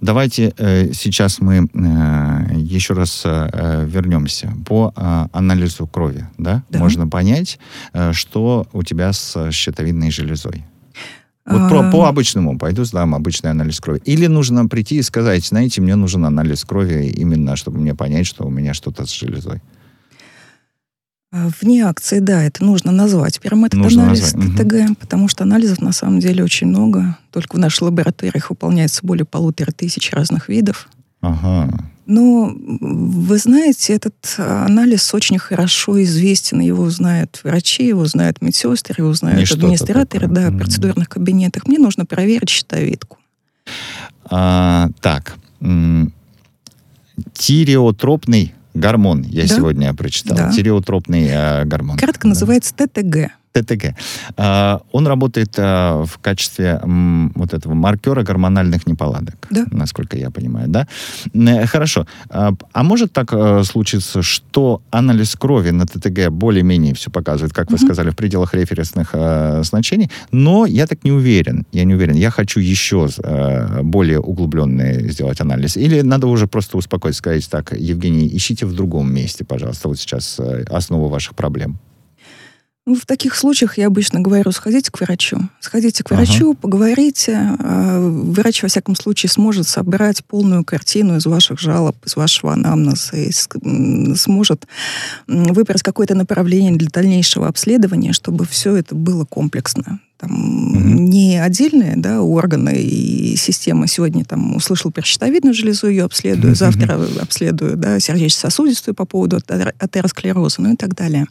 Давайте 0.00 0.52
э, 0.56 0.92
сейчас 0.92 1.40
мы 1.40 1.68
э, 1.72 2.56
еще 2.56 2.94
раз 2.94 3.22
э, 3.24 3.86
вернемся 3.86 4.52
по 4.66 4.92
э, 4.96 5.26
анализу 5.32 5.86
крови. 5.86 6.26
Да? 6.38 6.62
Да. 6.70 6.78
Можно 6.78 7.08
понять, 7.08 7.58
э, 7.92 8.12
что 8.12 8.66
у 8.72 8.82
тебя 8.82 9.12
с 9.12 9.50
щитовидной 9.50 10.10
железой. 10.10 10.64
Вот 11.44 11.60
А, 11.62 11.68
про, 11.68 11.90
по 11.90 12.06
обычному 12.06 12.56
пойду 12.56 12.84
сдам 12.84 13.14
обычный 13.14 13.50
анализ 13.50 13.80
крови. 13.80 14.00
Или 14.04 14.28
нужно 14.28 14.68
прийти 14.68 14.96
и 14.96 15.02
сказать, 15.02 15.44
знаете, 15.44 15.80
мне 15.80 15.96
нужен 15.96 16.24
анализ 16.24 16.64
крови 16.64 17.08
именно, 17.08 17.56
чтобы 17.56 17.80
мне 17.80 17.94
понять, 17.94 18.26
что 18.26 18.44
у 18.44 18.50
меня 18.50 18.74
что-то 18.74 19.06
с 19.06 19.12
железой. 19.12 19.60
А, 21.32 21.48
Вне 21.60 21.82
акции, 21.86 22.18
да, 22.18 22.42
это 22.42 22.62
нужно 22.62 22.92
назвать. 22.92 23.40
Прям 23.40 23.64
этот 23.64 23.80
Нужно 23.80 24.04
анализ 24.04 24.34
назвать. 24.34 24.58
ТТГ, 24.58 24.98
потому 25.00 25.28
что 25.28 25.44
анализов 25.44 25.80
на 25.80 25.92
самом 25.92 26.20
деле 26.20 26.44
очень 26.44 26.66
много. 26.66 27.16
Только 27.30 27.56
в 27.56 27.58
наших 27.58 27.82
лабораториях 27.82 28.50
выполняется 28.50 29.00
более 29.02 29.24
полутора 29.24 29.72
тысяч 29.72 30.12
разных 30.12 30.50
видов. 30.50 30.88
Ага. 31.22 31.70
Но 32.04 32.52
вы 32.54 33.38
знаете, 33.38 33.94
этот 33.94 34.14
анализ 34.36 35.14
очень 35.14 35.38
хорошо 35.38 36.02
известен. 36.02 36.60
Его 36.60 36.90
знают 36.90 37.40
врачи, 37.44 37.86
его 37.86 38.04
знают 38.04 38.42
медсестры, 38.42 38.96
его 38.98 39.14
знают 39.14 39.38
Не 39.38 39.44
администраторы 39.44 40.26
да, 40.26 40.50
в 40.50 40.58
процедурных 40.58 41.08
кабинетах. 41.08 41.66
Мне 41.66 41.78
нужно 41.78 42.04
проверить 42.04 42.50
щитовидку. 42.50 43.16
А, 44.24 44.90
так. 45.00 45.36
Тиреотропный 47.32 48.52
гормон. 48.74 49.22
Я 49.22 49.42
Да. 49.42 49.48
сегодня 49.56 49.94
прочитал. 49.94 50.36
Да. 50.36 50.52
Тиреотропный 50.52 51.26
э, 51.30 51.64
гормон. 51.64 51.96
Кратко 51.98 52.22
Да. 52.22 52.28
называется 52.30 52.74
ТТГ. 52.74 53.32
ТТГ. 53.52 53.94
А, 54.36 54.80
Он 54.92 55.06
работает 55.06 55.54
а, 55.58 56.04
в 56.04 56.18
качестве 56.18 56.80
вот 57.34 57.52
этого 57.54 57.74
маркера 57.74 58.22
гормональных 58.22 58.86
неполадок, 58.86 59.46
Да. 59.50 59.64
насколько 59.70 60.16
я 60.16 60.30
понимаю, 60.30 60.68
да? 60.68 60.86
Э, 61.34 61.66
Хорошо. 61.66 62.06
А 62.30 62.52
а 62.72 62.82
может 62.82 63.12
так 63.12 63.32
э, 63.32 63.62
случиться, 63.64 64.22
что 64.22 64.80
анализ 64.90 65.34
крови 65.36 65.70
на 65.70 65.86
ТТГ 65.86 66.30
более-менее 66.30 66.94
все 66.94 67.10
показывает, 67.10 67.52
как 67.52 67.70
вы 67.70 67.76
Мгм. 67.76 67.86
сказали, 67.86 68.10
в 68.10 68.16
пределах 68.16 68.54
референсных 68.54 69.14
значений, 69.64 70.10
но 70.30 70.66
я 70.66 70.86
так 70.86 71.04
не 71.04 71.12
уверен, 71.12 71.66
я 71.72 71.84
не 71.84 71.94
уверен. 71.94 72.14
Я 72.16 72.30
хочу 72.30 72.60
еще 72.60 73.08
более 73.82 74.20
углубленный 74.20 75.10
сделать 75.10 75.40
анализ. 75.40 75.76
Или 75.76 76.00
надо 76.02 76.26
уже 76.26 76.46
просто 76.46 76.76
успокоить, 76.78 77.16
сказать 77.16 77.48
так, 77.50 77.72
Евгений, 77.72 78.28
ищите 78.36 78.66
в 78.66 78.74
другом 78.74 79.12
месте, 79.14 79.44
пожалуйста, 79.44 79.88
вот 79.88 79.98
сейчас 79.98 80.38
э, 80.40 80.64
основу 80.70 81.08
ваших 81.08 81.34
проблем. 81.34 81.78
Ну, 82.84 82.96
в 82.96 83.06
таких 83.06 83.36
случаях 83.36 83.78
я 83.78 83.86
обычно 83.86 84.18
говорю, 84.18 84.50
сходите 84.50 84.90
к 84.90 85.00
врачу. 85.00 85.38
Сходите 85.60 86.02
к 86.02 86.10
Ага. 86.10 86.16
врачу, 86.24 86.54
поговорите. 86.54 87.38
А, 87.60 88.00
Врач, 88.02 88.62
во 88.62 88.68
всяком 88.68 88.96
случае, 88.96 89.30
сможет 89.30 89.68
собрать 89.68 90.24
полную 90.24 90.64
картину 90.64 91.16
из 91.16 91.24
ваших 91.26 91.60
жалоб, 91.60 91.96
из 92.04 92.16
вашего 92.16 92.52
анамнеза, 92.54 93.16
и 93.16 93.30
сможет 94.16 94.66
выбрать 95.28 95.82
какое-то 95.82 96.16
направление 96.16 96.72
для 96.72 96.88
дальнейшего 96.88 97.46
обследования, 97.46 98.12
чтобы 98.12 98.46
все 98.46 98.74
это 98.74 98.96
было 98.96 99.24
комплексно. 99.26 100.00
Там 100.18 100.30
Мгм. 100.32 101.04
не 101.04 101.40
отдельные 101.40 101.94
да, 101.96 102.20
органы 102.20 102.74
и 102.82 103.36
системы. 103.36 103.86
Сегодня 103.86 104.24
там 104.24 104.56
услышал 104.56 104.90
про 104.90 105.02
щитовидную 105.02 105.54
железу, 105.54 105.86
ее 105.88 106.02
обследую, 106.04 106.56
завтра 106.56 106.98
обследую 107.20 107.76
да, 107.76 108.00
сердечно-сосудистую 108.00 108.96
по 108.96 109.04
поводу 109.04 109.36
атер- 109.36 109.74
атеросклероза, 109.78 110.62
ну 110.62 110.72
и 110.72 110.76
так 110.76 110.96
далее. 110.96 111.26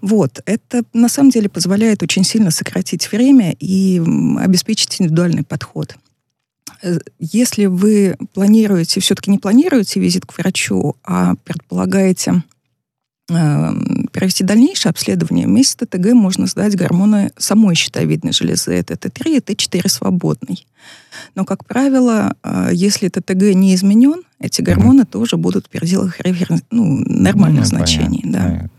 Вот, 0.00 0.40
это 0.46 0.82
на 0.92 1.08
самом 1.08 1.30
деле 1.30 1.48
позволяет 1.48 2.02
очень 2.02 2.24
сильно 2.24 2.50
сократить 2.50 3.10
время 3.10 3.54
и 3.58 4.00
обеспечить 4.38 5.00
индивидуальный 5.00 5.42
подход. 5.42 5.96
Э, 6.82 6.98
Если 7.18 7.66
вы 7.66 8.16
планируете, 8.34 9.00
все-таки 9.00 9.30
не 9.30 9.38
планируете 9.38 10.00
визит 10.00 10.26
к 10.26 10.36
врачу, 10.38 10.96
а 11.04 11.34
предполагаете 11.44 12.42
э, 13.30 13.70
провести 14.12 14.44
дальнейшее 14.44 14.90
обследование, 14.90 15.46
вместе 15.46 15.72
с 15.72 15.86
ТТГ 15.88 16.12
можно 16.12 16.46
сдать 16.46 16.76
гормоны 16.76 17.32
самой 17.36 17.74
щитовидной 17.74 18.32
железы. 18.32 18.74
Это 18.74 18.94
Т3 18.94 19.36
и 19.36 19.40
Т4 19.40 19.88
свободный. 19.88 20.66
Но, 21.34 21.44
как 21.44 21.64
правило, 21.64 22.34
э, 22.42 22.70
если 22.72 23.08
ТТГ 23.08 23.54
не 23.54 23.74
изменен, 23.74 24.22
эти 24.40 24.62
гормоны 24.62 25.04
тоже 25.04 25.36
будут 25.36 25.66
в 25.66 25.68
пределах 25.68 26.16
ну, 26.70 27.02
нормальных 27.04 27.62
Ну, 27.62 27.66
значений. 27.66 28.22
понятно, 28.22 28.32
да. 28.32 28.44
понятно. 28.44 28.70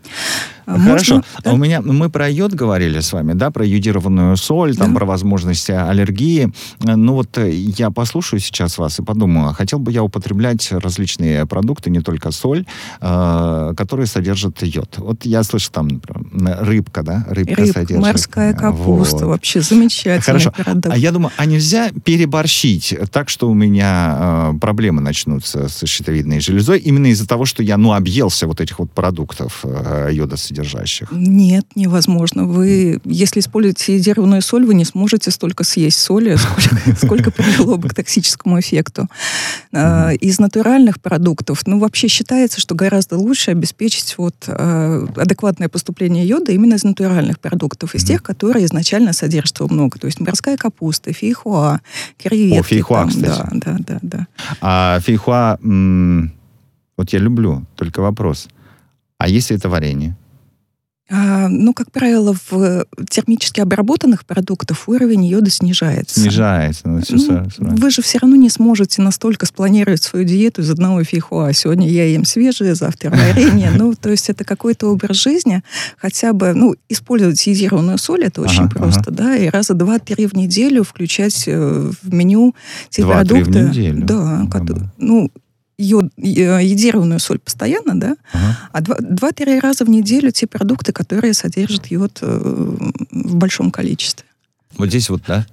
А 0.70 0.78
Хорошо. 0.78 1.14
можно- 1.16 1.24
А 1.44 1.52
у 1.52 1.56
меня 1.56 1.80
мы 1.80 2.08
про 2.10 2.28
йод 2.28 2.54
говорили 2.54 3.00
с 3.00 3.12
вами, 3.12 3.32
да, 3.32 3.50
про 3.50 3.64
йодированную 3.64 4.36
соль, 4.36 4.76
там 4.76 4.92
Да. 4.92 4.98
про 5.00 5.06
возможности 5.06 5.72
аллергии. 5.72 6.52
Ну 6.84 7.14
вот 7.14 7.36
э, 7.38 7.50
я 7.50 7.90
послушаю 7.90 8.40
сейчас 8.40 8.78
вас 8.78 8.98
и 8.98 9.02
подумаю, 9.02 9.48
а 9.48 9.52
хотел 9.54 9.78
бы 9.78 9.90
я 9.92 10.02
употреблять 10.02 10.70
различные 10.72 11.46
продукты, 11.46 11.90
не 11.90 12.00
только 12.00 12.30
соль, 12.30 12.66
э, 13.00 13.74
которые 13.76 14.06
содержат 14.06 14.62
йод. 14.62 14.94
Вот 14.98 15.24
я 15.24 15.42
слышу 15.42 15.70
там 15.72 15.88
например, 15.88 16.58
рыбка, 16.60 17.02
да, 17.02 17.24
рыбка 17.28 17.56
Рыбка, 17.62 17.72
содержит. 17.80 18.02
морская 18.02 18.52
э, 18.52 18.56
капуста. 18.56 19.16
вот. 19.26 19.30
Вообще 19.30 19.60
замечательный 19.60 20.20
Хорошо. 20.22 20.52
продукт. 20.52 20.86
А 20.94 20.96
я 20.96 21.12
думаю, 21.12 21.32
а 21.36 21.46
нельзя 21.46 21.90
переборщить 22.04 22.94
так, 23.10 23.28
что 23.28 23.48
у 23.50 23.54
меня 23.54 24.50
э, 24.54 24.58
проблемы 24.60 25.00
начнутся 25.00 25.68
со 25.68 25.86
щитовидной 25.86 26.40
железой 26.40 26.78
именно 26.78 27.06
из-за 27.08 27.26
того, 27.26 27.44
что 27.44 27.62
я, 27.62 27.76
ну, 27.76 27.92
объелся 27.92 28.46
вот 28.46 28.60
этих 28.60 28.78
вот 28.78 28.90
продуктов 28.92 29.60
э, 29.64 30.10
йодосодержащих? 30.60 31.08
Нет, 31.12 31.66
невозможно. 31.74 32.44
Вы, 32.44 33.00
если 33.04 33.40
используете 33.40 33.96
йодированную 33.96 34.42
соль, 34.42 34.64
вы 34.64 34.74
не 34.74 34.84
сможете 34.84 35.30
столько 35.30 35.64
съесть 35.64 35.98
соли, 35.98 36.36
сколько, 36.36 36.96
сколько 36.96 37.30
привело 37.30 37.76
бы 37.76 37.88
к 37.88 37.94
токсическому 37.94 38.60
эффекту. 38.60 39.08
А, 39.72 40.10
Из 40.12 40.38
натуральных 40.38 41.00
продуктов, 41.00 41.66
ну, 41.66 41.78
вообще 41.78 42.08
считается, 42.08 42.60
что 42.60 42.74
гораздо 42.74 43.16
лучше 43.18 43.50
обеспечить 43.50 44.16
вот 44.18 44.34
а, 44.46 45.06
адекватное 45.16 45.68
поступление 45.68 46.26
йода 46.26 46.52
именно 46.52 46.74
из 46.74 46.84
натуральных 46.84 47.40
продуктов, 47.40 47.94
из 47.94 48.04
тех, 48.04 48.22
которые 48.22 48.64
изначально 48.66 49.12
содержат 49.12 49.60
его 49.60 49.68
много. 49.68 49.98
То 49.98 50.06
есть 50.06 50.20
морская 50.20 50.56
капуста, 50.56 51.12
фейхоа, 51.12 51.80
креветки. 52.18 52.58
О, 52.58 52.62
фейхоа, 52.62 53.00
там, 53.00 53.08
кстати. 53.08 53.26
Да, 53.26 53.48
да, 53.52 53.76
да, 53.86 53.98
да. 54.02 54.26
А 54.60 55.00
фейхуа, 55.00 55.58
вот 56.96 57.12
я 57.12 57.18
люблю, 57.18 57.64
только 57.76 58.00
вопрос. 58.00 58.48
А 59.20 59.28
если 59.28 59.54
это 59.54 59.68
варенье? 59.68 60.16
А, 61.12 61.48
ну, 61.48 61.74
как 61.74 61.90
правило, 61.90 62.36
в 62.50 62.86
термически 63.08 63.60
обработанных 63.60 64.24
продуктах 64.24 64.88
уровень 64.88 65.24
йода 65.26 65.50
снижается. 65.50 66.20
Снижается. 66.20 66.88
Ну, 66.88 67.00
Ну, 67.58 67.76
вы 67.76 67.90
же 67.90 68.00
все 68.00 68.18
равно 68.18 68.36
не 68.36 68.48
сможете 68.48 69.02
настолько 69.02 69.46
спланировать 69.46 70.02
свою 70.02 70.24
диету 70.24 70.62
из 70.62 70.70
одного 70.70 71.02
фейхуа. 71.02 71.52
Сегодня 71.52 71.88
я 71.88 72.04
ем 72.04 72.24
свежее, 72.24 72.74
завтра 72.76 73.10
варенье. 73.10 73.70
Ну, 73.80 73.94
то 73.94 74.10
есть 74.10 74.28
это 74.30 74.44
какой-то 74.44 74.88
образ 74.88 75.16
жизни. 75.16 75.62
Хотя 75.96 76.32
бы, 76.32 76.52
ну, 76.54 76.74
использовать 76.88 77.44
йодированную 77.46 77.98
соль, 77.98 78.24
это 78.24 78.42
очень 78.42 78.64
Ага, 78.64 78.78
просто, 78.78 79.10
да, 79.10 79.36
и 79.36 79.48
раза 79.48 79.74
два-три 79.74 80.26
в 80.26 80.34
неделю 80.34 80.84
включать 80.84 81.44
э, 81.46 81.90
в 82.02 82.14
меню 82.14 82.54
те 82.90 83.02
Два-три 83.02 83.42
в 83.42 83.44
продукты. 83.46 83.68
неделю? 83.68 84.04
Да. 84.04 84.46
ну, 84.98 85.30
йод, 85.80 86.12
э, 86.16 86.60
йодированную 86.64 87.18
соль 87.20 87.38
постоянно, 87.38 87.98
да, 87.98 88.16
Ага. 88.32 88.58
а 88.72 88.80
два- 88.80 88.98
два-три 89.00 89.58
раза 89.60 89.84
в 89.84 89.88
неделю 89.88 90.30
те 90.30 90.46
продукты, 90.46 90.92
которые 90.92 91.34
содержат 91.34 91.86
йод 91.86 92.18
э, 92.22 92.76
в 93.10 93.34
большом 93.36 93.70
количестве. 93.70 94.26
Вот 94.76 94.88
здесь 94.88 95.10
вот, 95.10 95.22
да, 95.26 95.46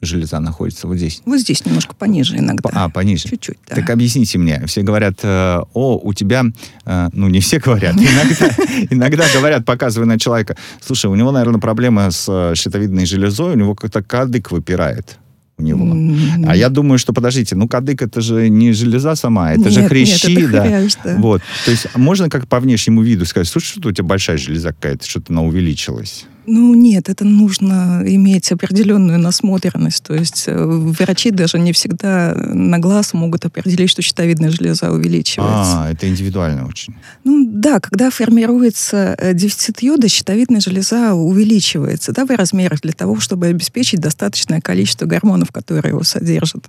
железа 0.00 0.38
находится, 0.40 0.86
вот 0.86 0.96
здесь. 0.96 1.22
Вот 1.24 1.40
здесь 1.40 1.64
немножко 1.64 1.94
пониже 1.94 2.36
иногда. 2.36 2.70
А, 2.72 2.88
пониже. 2.88 3.28
Чуть-чуть, 3.28 3.58
да. 3.68 3.76
Так 3.76 3.90
объясните 3.90 4.38
мне. 4.38 4.64
Все 4.66 4.82
говорят, 4.82 5.20
э, 5.22 5.60
о, 5.72 5.98
у 6.02 6.12
тебя, 6.14 6.44
э, 6.84 7.08
ну 7.12 7.28
не 7.28 7.40
все 7.40 7.58
говорят, 7.58 7.94
иногда, 7.96 8.50
иногда 8.90 9.24
говорят, 9.34 9.64
показывая 9.64 10.06
на 10.06 10.18
человека, 10.18 10.56
слушай, 10.80 11.06
у 11.06 11.14
него, 11.14 11.30
наверное, 11.32 11.60
проблема 11.60 12.10
с 12.10 12.52
щитовидной 12.54 13.06
железой, 13.06 13.52
у 13.52 13.56
него 13.56 13.74
как-то 13.74 14.02
кадык 14.02 14.50
выпирает 14.50 15.18
у 15.56 15.62
него. 15.62 15.84
М, 15.84 16.44
А 16.48 16.56
я 16.56 16.68
думаю, 16.68 16.98
что, 16.98 17.12
подождите, 17.12 17.54
ну 17.56 17.68
кадык 17.68 18.02
это 18.02 18.20
же 18.20 18.48
не 18.48 18.72
железа 18.72 19.14
сама, 19.14 19.52
это 19.52 19.70
же 19.70 19.80
нет, 19.80 19.88
хрящи, 19.88 20.30
нет, 20.30 20.44
это 20.44 20.52
да. 20.52 20.62
хрящ, 20.62 20.94
да. 21.04 21.16
Вот. 21.18 21.42
То 21.64 21.70
есть 21.70 21.86
можно 21.96 22.28
как 22.28 22.48
по 22.48 22.60
внешнему 22.60 23.02
виду 23.02 23.24
сказать, 23.24 23.48
слушай, 23.48 23.78
что 23.78 23.88
у 23.88 23.92
тебя 23.92 24.04
большая 24.04 24.36
железа 24.36 24.68
какая-то, 24.72 25.06
что-то 25.08 25.32
она 25.32 25.42
увеличилась. 25.42 26.26
Ну, 26.46 26.74
нет, 26.74 27.08
это 27.08 27.24
нужно 27.24 28.02
иметь 28.04 28.52
определенную 28.52 29.18
насмотренность. 29.18 30.02
То 30.02 30.14
есть 30.14 30.44
э, 30.46 30.64
врачи 30.64 31.30
даже 31.30 31.58
не 31.58 31.72
всегда 31.72 32.34
на 32.36 32.78
глаз 32.78 33.14
могут 33.14 33.44
определить, 33.44 33.90
что 33.90 34.02
щитовидная 34.02 34.50
железа 34.50 34.90
увеличивается. 34.92 35.82
А, 35.84 35.90
это 35.90 36.08
индивидуально 36.08 36.66
очень. 36.66 36.94
Ну 37.24 37.46
да, 37.48 37.80
когда 37.80 38.10
формируется 38.10 39.16
э, 39.18 39.34
дефицит 39.34 39.82
йода, 39.82 40.08
щитовидная 40.08 40.60
железа 40.60 41.14
увеличивается 41.14 42.12
да, 42.12 42.26
в 42.26 42.30
размерах 42.30 42.80
для 42.82 42.92
того, 42.92 43.18
чтобы 43.20 43.46
обеспечить 43.46 44.00
достаточное 44.00 44.60
количество 44.60 45.06
гормонов, 45.06 45.50
которые 45.50 45.92
его 45.92 46.02
содержат. 46.02 46.68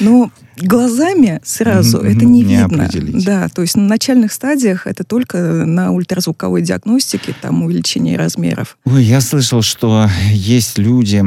Но 0.00 0.30
глазами 0.62 1.40
сразу 1.44 1.98
Мгм, 1.98 2.06
это 2.06 2.24
не, 2.24 2.42
не 2.42 2.56
видно. 2.56 2.84
определить. 2.84 3.24
Да, 3.24 3.48
то 3.48 3.62
есть 3.62 3.76
на 3.76 3.84
начальных 3.84 4.32
стадиях 4.32 4.86
это 4.86 5.04
только 5.04 5.38
на 5.38 5.90
ультразвуковой 5.92 6.62
диагностике, 6.62 7.34
там 7.40 7.62
увеличение 7.62 8.16
размеров. 8.16 8.76
Ой, 8.84 9.02
я 9.04 9.20
слышал, 9.20 9.62
что 9.62 10.08
есть 10.32 10.78
люди, 10.78 11.24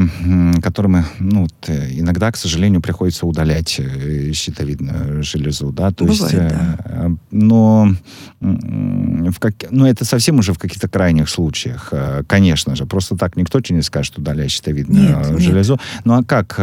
которым 0.62 1.04
ну, 1.18 1.42
вот, 1.42 1.54
э, 1.68 1.88
иногда, 1.92 2.30
к 2.30 2.36
сожалению, 2.36 2.80
приходится 2.80 3.26
удалять 3.26 3.76
э, 3.78 4.32
щитовидную 4.32 5.22
железу, 5.22 5.70
да, 5.72 5.90
то 5.90 6.04
Бывает, 6.04 6.20
есть, 6.22 6.34
э, 6.34 6.48
да. 6.88 7.10
но, 7.30 7.94
в 8.40 9.38
как, 9.38 9.54
ну, 9.70 9.86
это 9.86 10.04
совсем 10.04 10.38
уже 10.38 10.52
в 10.52 10.58
каких-то 10.58 10.88
крайних 10.88 11.28
случаях, 11.28 11.92
конечно 12.26 12.76
же, 12.76 12.86
просто 12.86 13.16
так 13.16 13.36
никто 13.36 13.60
тебе 13.60 13.76
не 13.76 13.82
скажет 13.82 14.18
удалять 14.18 14.50
щитовидную 14.50 15.18
Нет, 15.18 15.30
нет. 15.30 15.40
железу. 15.40 15.80
Ну, 16.04 16.14
а 16.14 16.22
как 16.22 16.56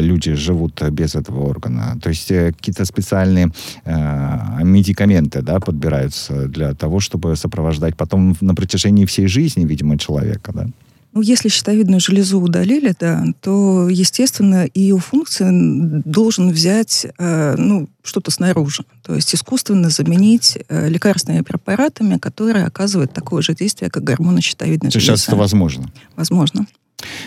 люди 0.00 0.34
живут 0.34 0.82
без 0.90 1.14
этого 1.14 1.44
органа? 1.44 1.96
То 2.02 2.08
есть 2.08 2.17
э, 2.30 2.52
какие-то 2.52 2.84
специальные 2.84 3.52
э, 3.84 4.64
медикаменты, 4.64 5.42
да, 5.42 5.60
подбираются 5.60 6.46
для 6.48 6.74
того, 6.74 7.00
чтобы 7.00 7.36
сопровождать 7.36 7.96
потом 7.96 8.36
на 8.40 8.54
протяжении 8.54 9.04
всей 9.04 9.26
жизни, 9.26 9.64
видимо, 9.64 9.98
человека, 9.98 10.52
да? 10.54 10.66
Ну, 11.14 11.22
если 11.22 11.48
щитовидную 11.48 12.00
железу 12.00 12.38
удалили, 12.38 12.94
да, 13.00 13.24
то, 13.40 13.88
естественно, 13.88 14.66
и 14.66 14.80
ее 14.80 14.98
функции 14.98 16.02
должен 16.04 16.50
взять 16.50 17.06
э, 17.18 17.54
ну, 17.56 17.88
что-то 18.02 18.30
снаружи. 18.30 18.84
То 19.02 19.14
есть 19.14 19.34
искусственно 19.34 19.88
заменить 19.88 20.58
э, 20.68 20.88
лекарственными 20.88 21.42
препаратами, 21.42 22.18
которые 22.18 22.66
оказывают 22.66 23.12
такое 23.12 23.40
же 23.40 23.54
действие, 23.54 23.90
как 23.90 24.04
гормоны 24.04 24.42
щитовидной 24.42 24.90
железы. 24.90 25.06
Сейчас 25.06 25.26
это 25.26 25.36
возможно? 25.36 25.90
Возможно. 26.14 26.66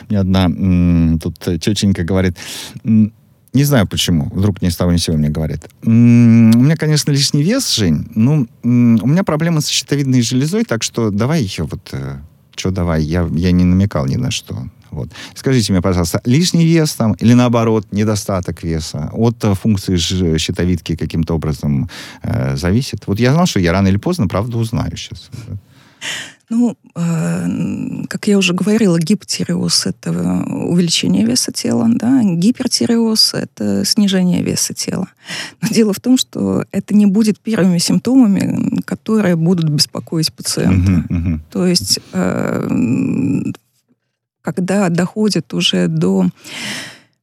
Мне 0.10 0.20
одна 0.20 0.50
тут 1.20 1.40
тетенька 1.40 2.04
говорит, 2.04 2.38
не 3.54 3.64
знаю 3.64 3.88
почему, 3.88 4.30
вдруг 4.34 4.62
ни 4.62 4.70
с 4.70 4.78
того 4.78 4.92
ни 4.92 4.98
сего 4.98 5.18
мне 5.18 5.30
говорит. 5.30 5.68
У 5.84 5.90
меня, 5.90 6.78
конечно, 6.78 7.12
лишний 7.12 7.44
вес, 7.44 7.76
Жень, 7.76 8.08
ну, 8.16 8.48
у 8.64 8.68
меня 8.68 9.24
проблемы 9.24 9.62
с 9.62 9.68
щитовидной 9.68 10.22
железой, 10.22 10.64
так 10.64 10.84
что 10.84 11.12
давай 11.12 11.44
еще 11.44 11.64
вот 11.64 11.90
э, 11.92 12.18
что 12.56 12.72
давай, 12.72 13.04
я, 13.04 13.28
я 13.32 13.52
не 13.52 13.64
намекал 13.64 14.06
ни 14.06 14.16
на 14.16 14.32
что. 14.32 14.68
Вот. 14.92 15.10
Скажите 15.36 15.72
мне, 15.72 15.82
пожалуйста, 15.82 16.22
лишний 16.26 16.66
вес 16.66 16.94
там 16.96 17.14
или 17.14 17.34
наоборот 17.34 17.88
недостаток 17.92 18.62
веса 18.64 19.10
от 19.14 19.44
э, 19.44 19.54
функции 19.56 19.98
щитовидки 20.38 20.96
каким-то 20.96 21.34
образом 21.34 21.90
э, 22.24 22.58
зависит? 22.58 23.08
Вот 23.08 23.20
я 23.20 23.34
знал, 23.34 23.46
что 23.46 23.60
я 23.60 23.72
рано 23.72 23.88
или 23.88 23.98
поздно, 23.98 24.28
правда, 24.28 24.58
узнаю 24.58 24.96
сейчас. 24.98 25.30
Ну, 26.54 26.76
э, 26.96 27.48
как 28.10 28.28
я 28.28 28.38
уже 28.38 28.54
говорила, 28.54 29.00
гипотиреоз– 29.00 29.86
это 29.88 30.12
увеличение 30.12 31.26
веса 31.26 31.54
тела, 31.54 31.88
да, 31.90 32.22
гипертиреоз– 32.24 33.34
это 33.36 33.86
снижение 33.86 34.44
веса 34.44 34.74
тела. 34.74 35.08
Но 35.62 35.70
дело 35.70 35.94
в 35.94 36.02
том, 36.02 36.18
что 36.18 36.66
это 36.74 36.94
не 36.94 37.06
будет 37.06 37.40
первыми 37.40 37.78
симптомами, 37.78 38.82
которые 38.84 39.38
будут 39.38 39.70
беспокоить 39.70 40.34
пациента. 40.34 40.92
Uh-huh, 40.92 41.08
uh-huh. 41.08 41.40
То 41.52 41.66
есть, 41.66 42.00
э, 42.12 43.44
когда 44.42 44.90
доходит 44.90 45.54
уже 45.54 45.88
до 45.88 46.28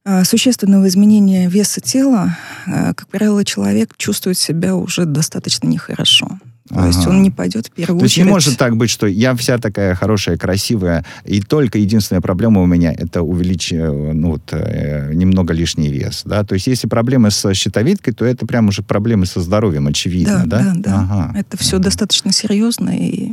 э, 0.05 0.23
существенного 0.23 0.87
изменения 0.87 1.47
веса 1.47 1.81
тела, 1.81 2.35
э, 2.65 2.95
как 2.95 3.07
правило, 3.09 3.45
человек 3.45 3.95
чувствует 3.95 4.39
себя 4.39 4.75
уже 4.75 5.05
достаточно 5.05 5.67
нехорошо. 5.67 6.39
То 6.69 6.75
ага. 6.75 6.87
есть 6.87 7.07
он 7.07 7.23
не 7.23 7.31
пойдет 7.31 7.67
в 7.67 7.71
первую 7.71 7.99
То 7.99 8.05
очередь. 8.05 8.17
есть 8.17 8.25
не 8.25 8.31
может 8.31 8.57
так 8.57 8.77
быть, 8.77 8.89
что 8.91 9.07
я 9.07 9.35
вся 9.35 9.57
такая 9.57 9.95
хорошая, 9.95 10.37
красивая, 10.37 11.03
и 11.25 11.41
только 11.41 11.79
единственная 11.79 12.21
проблема 12.21 12.61
у 12.61 12.67
меня 12.67 12.93
это 12.93 13.23
увеличить 13.23 13.79
ну, 13.79 14.31
вот, 14.31 14.43
э, 14.51 15.11
немного 15.13 15.53
лишний 15.53 15.89
вес. 15.89 16.21
Да? 16.25 16.43
То 16.43 16.53
есть 16.53 16.67
если 16.67 16.87
проблемы 16.87 17.31
с 17.31 17.53
щитовидкой, 17.53 18.13
то 18.13 18.23
это 18.23 18.45
прям 18.45 18.67
уже 18.67 18.83
проблемы 18.83 19.25
со 19.25 19.41
здоровьем, 19.41 19.87
очевидно. 19.87 20.43
Да, 20.45 20.59
да, 20.59 20.63
да. 20.63 20.73
да. 20.75 20.95
Ага. 21.01 21.39
Это 21.39 21.57
все 21.57 21.77
ага. 21.77 21.85
достаточно 21.85 22.31
серьезно 22.31 22.91
и 22.91 23.31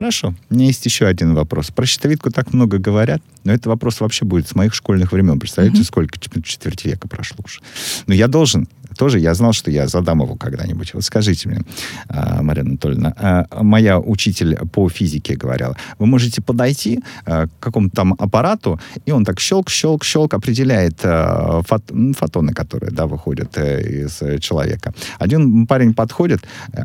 Хорошо. 0.00 0.34
У 0.50 0.54
меня 0.54 0.66
есть 0.66 0.84
еще 0.84 1.06
один 1.06 1.34
вопрос. 1.34 1.70
Про 1.70 1.86
щитовидку 1.86 2.30
так 2.30 2.52
много 2.52 2.78
говорят, 2.78 3.22
но 3.44 3.52
этот 3.52 3.66
вопрос 3.66 4.00
вообще 4.00 4.24
будет 4.24 4.48
с 4.48 4.54
моих 4.54 4.74
школьных 4.74 5.12
времен. 5.12 5.38
Представляете, 5.38 5.80
mm-hmm. 5.80 5.84
сколько 5.86 6.18
четверть 6.42 6.84
века 6.84 7.08
прошло 7.08 7.38
уже. 7.44 7.60
Но 8.06 8.12
я 8.12 8.26
должен 8.28 8.68
тоже 8.94 9.18
я 9.18 9.34
знал, 9.34 9.52
что 9.52 9.70
я 9.70 9.86
задам 9.86 10.22
его 10.22 10.36
когда-нибудь. 10.36 10.94
Вот 10.94 11.04
скажите 11.04 11.48
мне, 11.48 11.62
а, 12.08 12.42
Мария 12.42 12.64
Анатольевна, 12.64 13.14
а, 13.16 13.62
моя 13.62 13.98
учитель 13.98 14.56
по 14.72 14.88
физике 14.88 15.36
говорила, 15.36 15.76
вы 15.98 16.06
можете 16.06 16.42
подойти 16.42 17.00
а, 17.26 17.46
к 17.46 17.50
какому-то 17.60 17.94
там 17.96 18.14
аппарату, 18.18 18.80
и 19.06 19.12
он 19.12 19.24
так 19.24 19.40
щелк, 19.40 19.70
щелк, 19.70 20.04
щелк 20.04 20.34
определяет 20.34 20.98
фотоны, 20.98 22.52
которые, 22.52 22.90
да, 22.90 23.06
выходят 23.06 23.56
э, 23.56 24.04
из 24.04 24.40
человека. 24.40 24.92
Один 25.18 25.66
парень 25.66 25.94
подходит, 25.94 26.40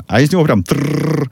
а 0.07 0.21
из 0.21 0.31
него 0.31 0.43
прям 0.43 0.63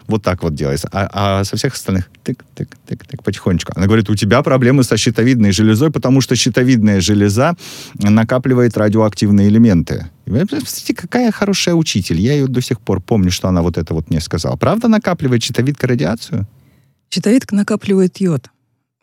вот 0.08 0.24
так 0.24 0.44
вот 0.44 0.56
делается, 0.56 0.90
а, 0.92 1.10
а 1.13 1.44
со 1.44 1.56
всех 1.58 1.74
остальных 1.74 2.10
тык, 2.24 2.44
тык, 2.56 2.70
тык, 2.86 3.06
тык, 3.06 3.24
потихонечку. 3.24 3.74
Она 3.76 3.86
говорит, 3.86 4.10
у 4.10 4.16
тебя 4.16 4.42
проблемы 4.42 4.84
со 4.84 4.98
щитовидной 4.98 5.52
железой, 5.52 5.92
потому 5.92 6.22
что 6.22 6.36
щитовидная 6.36 7.02
железа 7.02 7.56
накапливает 7.96 8.78
радиоактивные 8.78 9.48
элементы. 9.48 10.08
Посмотрите, 10.28 10.94
какая 10.94 11.32
хорошая 11.32 11.76
учитель. 11.76 12.20
Я 12.20 12.34
ее 12.34 12.48
до 12.48 12.62
сих 12.62 12.80
пор 12.82 13.02
помню, 13.02 13.32
что 13.32 13.48
она 13.48 13.62
вот 13.62 13.78
это 13.78 13.94
вот 13.94 14.10
мне 14.10 14.20
сказала. 14.20 14.56
Правда 14.56 14.88
накапливает 14.88 15.44
щитовидка 15.44 15.88
радиацию? 15.88 16.48
Щитовидка 17.10 17.56
накапливает 17.56 18.18
йод. 18.18 18.50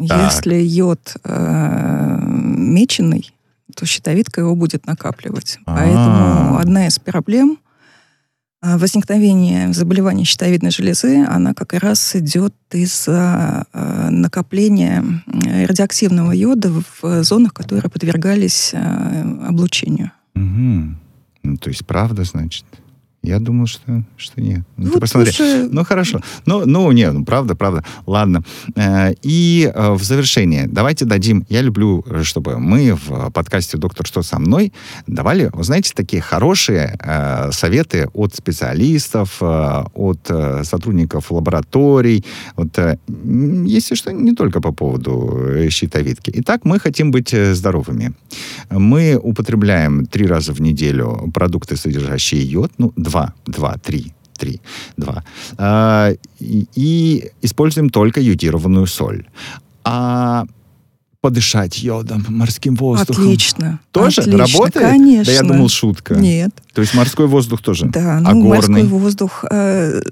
Так. 0.09 0.33
Если 0.33 0.57
йод 0.57 1.17
э, 1.25 2.19
меченый, 2.21 3.33
то 3.75 3.87
щитовидка 3.87 4.41
его 4.41 4.55
будет 4.55 4.87
накапливать. 4.87 5.59
А-а-а. 5.65 5.79
Поэтому 5.79 6.59
одна 6.59 6.87
из 6.87 6.99
проблем 6.99 7.59
э, 8.63 8.77
возникновения 8.77 9.73
заболевания 9.73 10.25
щитовидной 10.25 10.73
железы, 10.73 11.25
она 11.25 11.55
как 11.55 11.73
раз 11.75 12.17
идет 12.17 12.55
из-за 12.73 13.67
э, 13.73 14.09
накопления 14.11 15.05
радиоактивного 15.67 16.33
йода 16.33 16.71
в 17.01 17.23
зонах, 17.23 17.55
которые 17.55 17.89
подвергались 17.89 18.71
э, 18.75 19.47
облучению. 19.47 20.11
Угу. 20.35 21.04
Ну, 21.45 21.57
то 21.59 21.69
есть 21.69 21.87
правда, 21.87 22.25
значит? 22.25 22.65
Я 23.25 23.39
думал, 23.39 23.67
что, 23.67 24.05
что 24.19 24.43
нет. 24.43 24.61
Ну, 24.77 24.85
вот 24.85 24.95
ты 24.95 25.01
посмотри. 25.01 25.31
Уже... 25.31 25.69
Ну, 25.71 25.83
хорошо. 25.83 26.21
Ну, 26.45 26.67
ну, 26.67 26.93
нет, 26.93 27.15
ну, 27.15 27.25
правда, 27.25 27.55
правда. 27.55 27.83
Ладно. 28.07 28.45
Э, 28.77 29.15
и 29.23 29.73
э, 29.75 29.93
в 29.93 30.03
завершение 30.03 30.67
давайте 30.69 31.07
дадим... 31.07 31.47
Я 31.49 31.63
люблю, 31.63 32.05
чтобы 32.23 32.59
мы 32.59 32.93
в 32.95 33.31
подкасте 33.31 33.79
«Доктор, 33.79 34.07
что 34.07 34.23
со 34.23 34.39
мной» 34.39 34.75
давали, 35.07 35.51
вы 35.55 35.65
знаете, 35.65 35.93
такие 35.95 36.21
хорошие 36.21 36.99
э, 37.01 37.51
советы 37.53 38.09
от 38.13 38.35
специалистов, 38.35 39.41
от 39.41 40.31
сотрудников 40.63 41.33
лабораторий. 41.33 42.25
Вот, 42.57 42.79
если 43.67 43.95
что, 43.95 44.13
не 44.13 44.33
только 44.33 44.61
по 44.61 44.73
поводу 44.73 45.71
щитовидки. 45.71 46.31
Итак, 46.35 46.61
мы 46.65 46.79
хотим 46.79 47.11
быть 47.11 47.31
здоровыми. 47.31 48.13
Мы 48.71 49.17
употребляем 49.17 50.05
три 50.05 50.27
раза 50.27 50.53
в 50.53 50.61
неделю 50.61 51.31
продукты, 51.33 51.77
содержащие 51.77 52.43
йод, 52.43 52.73
ну, 52.79 52.93
два 52.97 53.14
два, 53.15 53.35
два, 53.47 53.77
три, 53.79 54.13
три, 54.37 54.61
два. 54.97 55.25
А, 55.57 56.11
и, 56.41 56.67
и 56.75 57.31
используем 57.43 57.91
только 57.91 58.21
йодированную 58.21 58.87
соль. 58.87 59.27
А 59.85 60.47
подышать 61.21 61.83
йодом, 61.83 62.27
морским 62.29 62.75
воздухом. 62.75 63.25
Отлично. 63.25 63.81
Тоже 63.93 64.21
Отлично, 64.21 64.39
работает? 64.41 64.87
Конечно. 64.87 65.25
Да 65.25 65.33
я 65.33 65.43
думал, 65.43 65.69
шутка. 65.69 66.17
Нет. 66.17 66.51
То 66.75 66.83
есть 66.83 66.93
морской 66.95 67.27
воздух 67.27 67.63
тоже? 67.63 67.87
Да, 67.87 68.21
ну, 68.21 68.29
а 68.29 68.33
горный? 68.35 68.83
морской 68.83 68.83
воздух. 68.83 69.45
Э, 69.51 70.03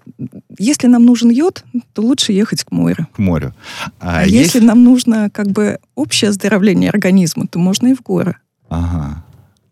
если 0.59 0.87
нам 0.87 1.05
нужен 1.05 1.29
йод, 1.31 1.65
то 1.93 2.03
лучше 2.03 2.33
ехать 2.33 2.65
к 2.65 2.71
морю. 2.71 3.09
К 3.15 3.19
морю. 3.19 3.55
А, 4.01 4.21
а 4.21 4.23
если... 4.23 4.37
если 4.37 4.61
нам 4.61 4.85
нужно 4.85 5.29
как 5.31 5.51
бы 5.51 5.81
общее 5.97 6.31
оздоровление 6.31 6.89
организма, 6.89 7.47
то 7.47 7.59
можно 7.59 7.89
и 7.89 7.95
в 7.95 8.01
горы. 8.01 8.37
Ага. 8.71 9.23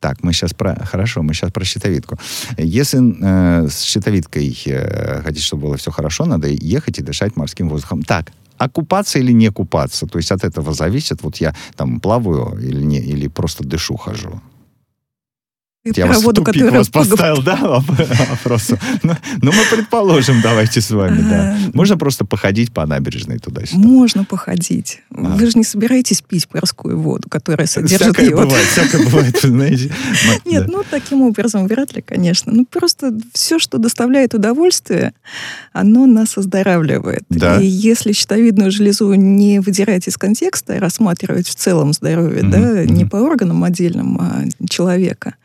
Так, 0.00 0.22
мы 0.22 0.32
сейчас 0.32 0.54
про... 0.54 0.74
Хорошо, 0.84 1.22
мы 1.22 1.34
сейчас 1.34 1.52
про 1.52 1.64
щитовидку. 1.64 2.18
Если 2.56 2.98
э, 2.98 3.68
с 3.68 3.82
щитовидкой 3.82 4.58
э, 4.66 5.22
хотите, 5.22 5.44
чтобы 5.44 5.62
было 5.62 5.76
все 5.76 5.90
хорошо, 5.90 6.24
надо 6.24 6.48
ехать 6.48 6.98
и 6.98 7.02
дышать 7.02 7.36
морским 7.36 7.68
воздухом. 7.68 8.02
Так, 8.02 8.32
а 8.56 8.68
купаться 8.68 9.18
или 9.18 9.32
не 9.32 9.50
купаться? 9.50 10.06
То 10.06 10.18
есть 10.18 10.32
от 10.32 10.44
этого 10.44 10.72
зависит, 10.72 11.22
вот 11.22 11.36
я 11.36 11.54
там 11.76 12.00
плаваю 12.00 12.58
или, 12.58 12.82
не, 12.82 12.98
или 12.98 13.28
просто 13.28 13.62
дышу, 13.64 13.96
хожу. 13.96 14.40
Я 15.82 16.06
вас 16.06 16.22
воду, 16.22 16.42
в 16.42 16.44
тупик 16.44 16.60
которая... 16.60 16.80
вас 16.80 16.90
поставил, 16.90 17.42
да, 17.42 17.56
вопросу. 17.56 18.78
Ну, 19.02 19.16
ну, 19.40 19.50
мы 19.50 19.62
предположим, 19.74 20.42
давайте 20.42 20.82
с 20.82 20.90
вами, 20.90 21.22
да. 21.22 21.56
Можно 21.72 21.96
просто 21.96 22.26
походить 22.26 22.70
по 22.70 22.84
набережной 22.84 23.38
туда-сюда? 23.38 23.80
Можно 23.80 24.24
походить. 24.24 25.00
А. 25.10 25.36
Вы 25.36 25.46
же 25.50 25.52
не 25.56 25.64
собираетесь 25.64 26.20
пить 26.20 26.48
морскую 26.52 27.00
воду, 27.00 27.30
которая 27.30 27.66
содержит 27.66 28.02
всякое 28.02 28.28
йод. 28.28 28.44
бывает, 28.44 28.66
всякое 28.66 29.04
бывает, 29.06 29.40
знаете. 29.40 29.90
Нет, 30.44 30.68
ну, 30.68 30.82
таким 30.88 31.22
образом 31.22 31.66
вряд 31.66 31.96
ли, 31.96 32.02
конечно. 32.02 32.52
Ну, 32.52 32.66
просто 32.66 33.16
все, 33.32 33.58
что 33.58 33.78
доставляет 33.78 34.34
удовольствие, 34.34 35.14
оно 35.72 36.04
нас 36.04 36.36
оздоравливает. 36.36 37.22
Да. 37.30 37.58
И 37.58 37.64
если 37.64 38.12
щитовидную 38.12 38.70
железу 38.70 39.14
не 39.14 39.60
выдирать 39.60 40.08
из 40.08 40.18
контекста, 40.18 40.78
рассматривать 40.78 41.48
в 41.48 41.54
целом 41.54 41.94
здоровье, 41.94 42.42
да, 42.42 42.84
не 42.84 43.06
по 43.06 43.16
органам 43.16 43.64
отдельным, 43.64 44.18
а 44.20 44.44
человека, 44.68 45.36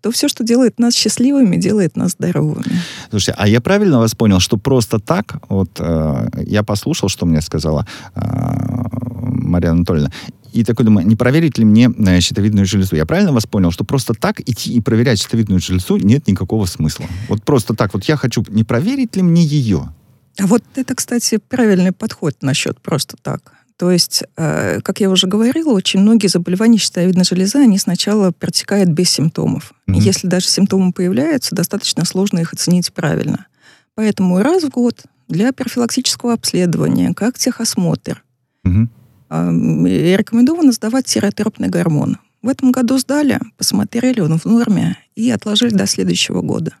то 0.00 0.10
все, 0.10 0.28
что 0.28 0.44
делает 0.44 0.78
нас 0.78 0.94
счастливыми, 0.94 1.56
делает 1.56 1.96
нас 1.96 2.12
здоровыми. 2.12 2.64
Слушайте, 3.10 3.34
а 3.38 3.48
я 3.48 3.60
правильно 3.60 3.98
вас 3.98 4.14
понял, 4.14 4.40
что 4.40 4.56
просто 4.56 4.98
так, 4.98 5.36
вот 5.48 5.70
э, 5.78 6.28
я 6.46 6.62
послушал, 6.62 7.08
что 7.08 7.26
мне 7.26 7.40
сказала 7.40 7.86
э, 8.14 8.20
Мария 8.20 9.72
Анатольевна, 9.72 10.10
и 10.52 10.64
такой 10.64 10.84
думаю, 10.84 11.06
не 11.06 11.16
проверить 11.16 11.58
ли 11.58 11.64
мне 11.64 11.90
э, 11.90 12.20
щитовидную 12.20 12.66
железу? 12.66 12.96
Я 12.96 13.06
правильно 13.06 13.32
вас 13.32 13.46
понял, 13.46 13.70
что 13.70 13.84
просто 13.84 14.14
так 14.14 14.40
идти 14.40 14.72
и 14.72 14.80
проверять 14.80 15.20
щитовидную 15.20 15.60
железу 15.60 15.96
нет 15.96 16.26
никакого 16.26 16.66
смысла? 16.66 17.06
Вот 17.28 17.42
просто 17.42 17.74
так, 17.74 17.94
вот 17.94 18.04
я 18.04 18.16
хочу, 18.16 18.44
не 18.48 18.64
проверить 18.64 19.16
ли 19.16 19.22
мне 19.22 19.42
ее? 19.42 19.92
А 20.38 20.46
вот 20.46 20.62
это, 20.74 20.94
кстати, 20.94 21.38
правильный 21.48 21.92
подход 21.92 22.36
насчет 22.40 22.80
просто 22.80 23.16
так. 23.22 23.52
То 23.80 23.90
есть, 23.90 24.24
э, 24.36 24.82
как 24.82 25.00
я 25.00 25.08
уже 25.08 25.26
говорила, 25.26 25.72
очень 25.72 26.00
многие 26.00 26.26
заболевания 26.26 26.76
щитовидной 26.76 27.24
железы, 27.24 27.60
они 27.60 27.78
сначала 27.78 28.30
протекают 28.30 28.90
без 28.90 29.08
симптомов. 29.08 29.72
Mm-hmm. 29.88 30.00
Если 30.00 30.26
даже 30.26 30.48
симптомы 30.48 30.92
появляются, 30.92 31.54
достаточно 31.56 32.04
сложно 32.04 32.40
их 32.40 32.52
оценить 32.52 32.92
правильно. 32.92 33.46
Поэтому 33.94 34.38
раз 34.42 34.64
в 34.64 34.68
год 34.68 35.04
для 35.28 35.54
профилактического 35.54 36.34
обследования, 36.34 37.14
как 37.14 37.38
техосмотр, 37.38 38.22
mm-hmm. 38.66 40.14
рекомендовано 40.14 40.72
сдавать 40.72 41.06
тиреотропный 41.06 41.68
гормон. 41.68 42.18
В 42.42 42.48
этом 42.48 42.72
году 42.72 42.98
сдали, 42.98 43.40
посмотрели, 43.56 44.20
он 44.20 44.38
в 44.38 44.44
норме, 44.44 44.98
и 45.14 45.30
отложили 45.30 45.72
до 45.72 45.86
следующего 45.86 46.42
года. 46.42 46.74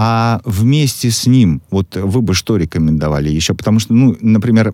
А 0.00 0.40
вместе 0.44 1.10
с 1.10 1.26
ним, 1.26 1.60
вот 1.70 1.96
вы 1.96 2.22
бы 2.22 2.32
что 2.32 2.56
рекомендовали 2.56 3.30
еще? 3.30 3.52
Потому 3.52 3.80
что, 3.80 3.94
ну, 3.94 4.16
например, 4.20 4.72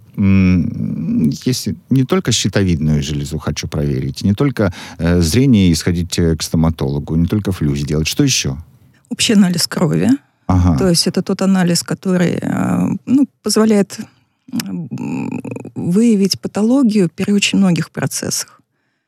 если 1.46 1.76
не 1.88 2.04
только 2.04 2.30
щитовидную 2.30 3.02
железу 3.02 3.38
хочу 3.38 3.66
проверить, 3.66 4.22
не 4.22 4.34
только 4.34 4.74
э, 4.98 5.22
зрение 5.22 5.70
и 5.70 5.74
сходить 5.74 6.18
э, 6.18 6.36
к 6.36 6.42
стоматологу, 6.42 7.16
не 7.16 7.24
только 7.26 7.52
флюс 7.52 7.78
сделать, 7.78 8.06
что 8.06 8.22
еще? 8.22 8.58
Общий 9.08 9.32
анализ 9.32 9.66
крови. 9.66 10.10
Ага. 10.46 10.76
То 10.76 10.90
есть 10.90 11.06
это 11.06 11.22
тот 11.22 11.40
анализ, 11.40 11.82
который 11.82 12.38
э, 12.42 12.96
ну, 13.06 13.26
позволяет 13.42 14.00
выявить 15.74 16.38
патологию 16.38 17.08
при 17.08 17.32
очень 17.32 17.58
многих 17.58 17.90
процессах. 17.90 18.60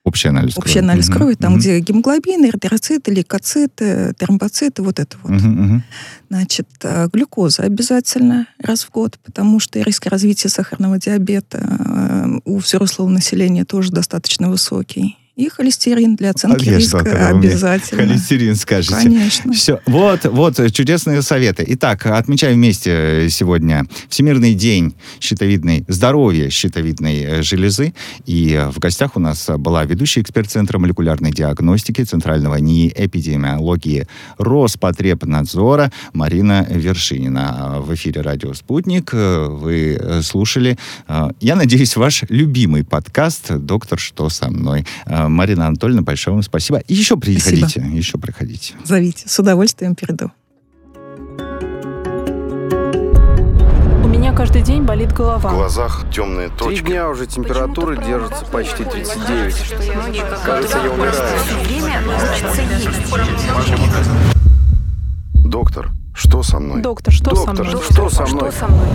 Общий 0.06 0.28
анализ 0.28 0.54
крови. 0.54 0.68
Общий 0.68 0.78
анализ 0.78 1.08
крови, 1.08 1.34
там, 1.34 1.54
угу. 1.54 1.60
где 1.60 1.80
гемоглобин, 1.80 2.44
эритроциты, 2.44 3.12
лейкоциты, 3.12 4.14
термоциты, 4.16 4.82
вот 4.82 5.00
это 5.00 5.16
вот. 5.20 5.32
Угу, 5.32 5.48
угу. 5.48 5.82
Значит, 6.30 6.68
э, 6.84 7.08
глюкоза 7.12 7.64
обязательно 7.64 8.46
раз 8.62 8.84
в 8.84 8.90
год, 8.90 9.18
потому 9.24 9.58
что 9.58 9.80
риск 9.80 10.06
развития 10.06 10.48
сахарного 10.48 11.00
диабета 11.00 11.58
э, 11.58 12.38
у 12.44 12.58
взрослого 12.58 13.08
населения 13.08 13.64
тоже 13.64 13.90
достаточно 13.90 14.48
высокий. 14.48 15.16
И 15.36 15.50
холестерин 15.50 16.16
для 16.16 16.30
оценки 16.30 16.66
а 16.66 16.78
риска 16.78 17.00
ждал, 17.00 17.36
обязательно. 17.36 18.06
Холестерин 18.06 18.56
скажете. 18.56 18.94
Конечно. 18.94 19.52
Все. 19.52 19.80
Вот, 19.84 20.24
вот, 20.24 20.72
чудесные 20.72 21.20
советы. 21.20 21.62
Итак, 21.68 22.06
отмечаем 22.06 22.54
вместе 22.54 23.28
сегодня 23.28 23.84
Всемирный 24.08 24.54
день 24.54 24.94
щитовидной, 25.20 25.84
здоровья 25.88 26.48
щитовидной 26.48 27.20
э, 27.20 27.42
железы. 27.42 27.92
И 28.24 28.66
в 28.72 28.78
гостях 28.78 29.14
у 29.16 29.20
нас 29.20 29.46
была 29.58 29.84
ведущая 29.84 30.22
эксперт 30.22 30.50
Центра 30.50 30.78
молекулярной 30.78 31.32
диагностики 31.32 32.02
Центрального 32.02 32.56
НИИ 32.56 32.94
эпидемиологии 32.96 34.08
Роспотребнадзора 34.38 35.92
Марина 36.14 36.66
Вершинина. 36.66 37.76
В 37.80 37.94
эфире 37.94 38.22
«Радио 38.22 38.54
Спутник» 38.54 39.12
вы 39.12 40.00
слушали, 40.22 40.78
э, 41.08 41.28
я 41.40 41.56
надеюсь, 41.56 41.94
ваш 41.94 42.22
любимый 42.30 42.84
подкаст 42.84 43.54
«Доктор, 43.54 43.98
что 43.98 44.30
со 44.30 44.48
мной?» 44.48 44.86
Марина 45.28 45.66
Анатольевна, 45.66 46.02
большое 46.02 46.34
вам 46.34 46.42
спасибо. 46.42 46.78
И 46.78 46.94
еще 46.94 47.16
приходите, 47.16 47.60
спасибо. 47.60 47.86
еще 47.86 48.18
приходите. 48.18 48.74
Зовите, 48.84 49.28
с 49.28 49.38
удовольствием 49.38 49.94
перейду. 49.94 50.30
У 54.04 54.08
меня 54.08 54.32
каждый 54.32 54.62
день 54.62 54.82
болит 54.82 55.12
голова. 55.12 55.50
В 55.50 55.54
глазах 55.54 56.04
темные 56.12 56.48
точки. 56.48 56.82
Три 56.82 56.92
дня 56.92 57.08
уже 57.08 57.26
температура 57.26 57.96
держится 57.96 58.44
почти 58.46 58.84
39. 58.84 59.74
Кажется, 60.44 60.78
я 60.78 60.90
умираю. 60.90 61.14
Доктор, 65.34 65.90
что 66.14 66.42
со 66.42 66.58
мной? 66.58 66.82
Доктор, 66.82 67.12
что 67.12 67.30
Доктор, 67.30 67.56
со 67.56 67.62
мной? 67.64 67.82
Что 67.82 68.10
со 68.10 68.26
мной? 68.26 68.50
Что 68.50 68.58
со 68.58 68.66
мной? 68.68 68.86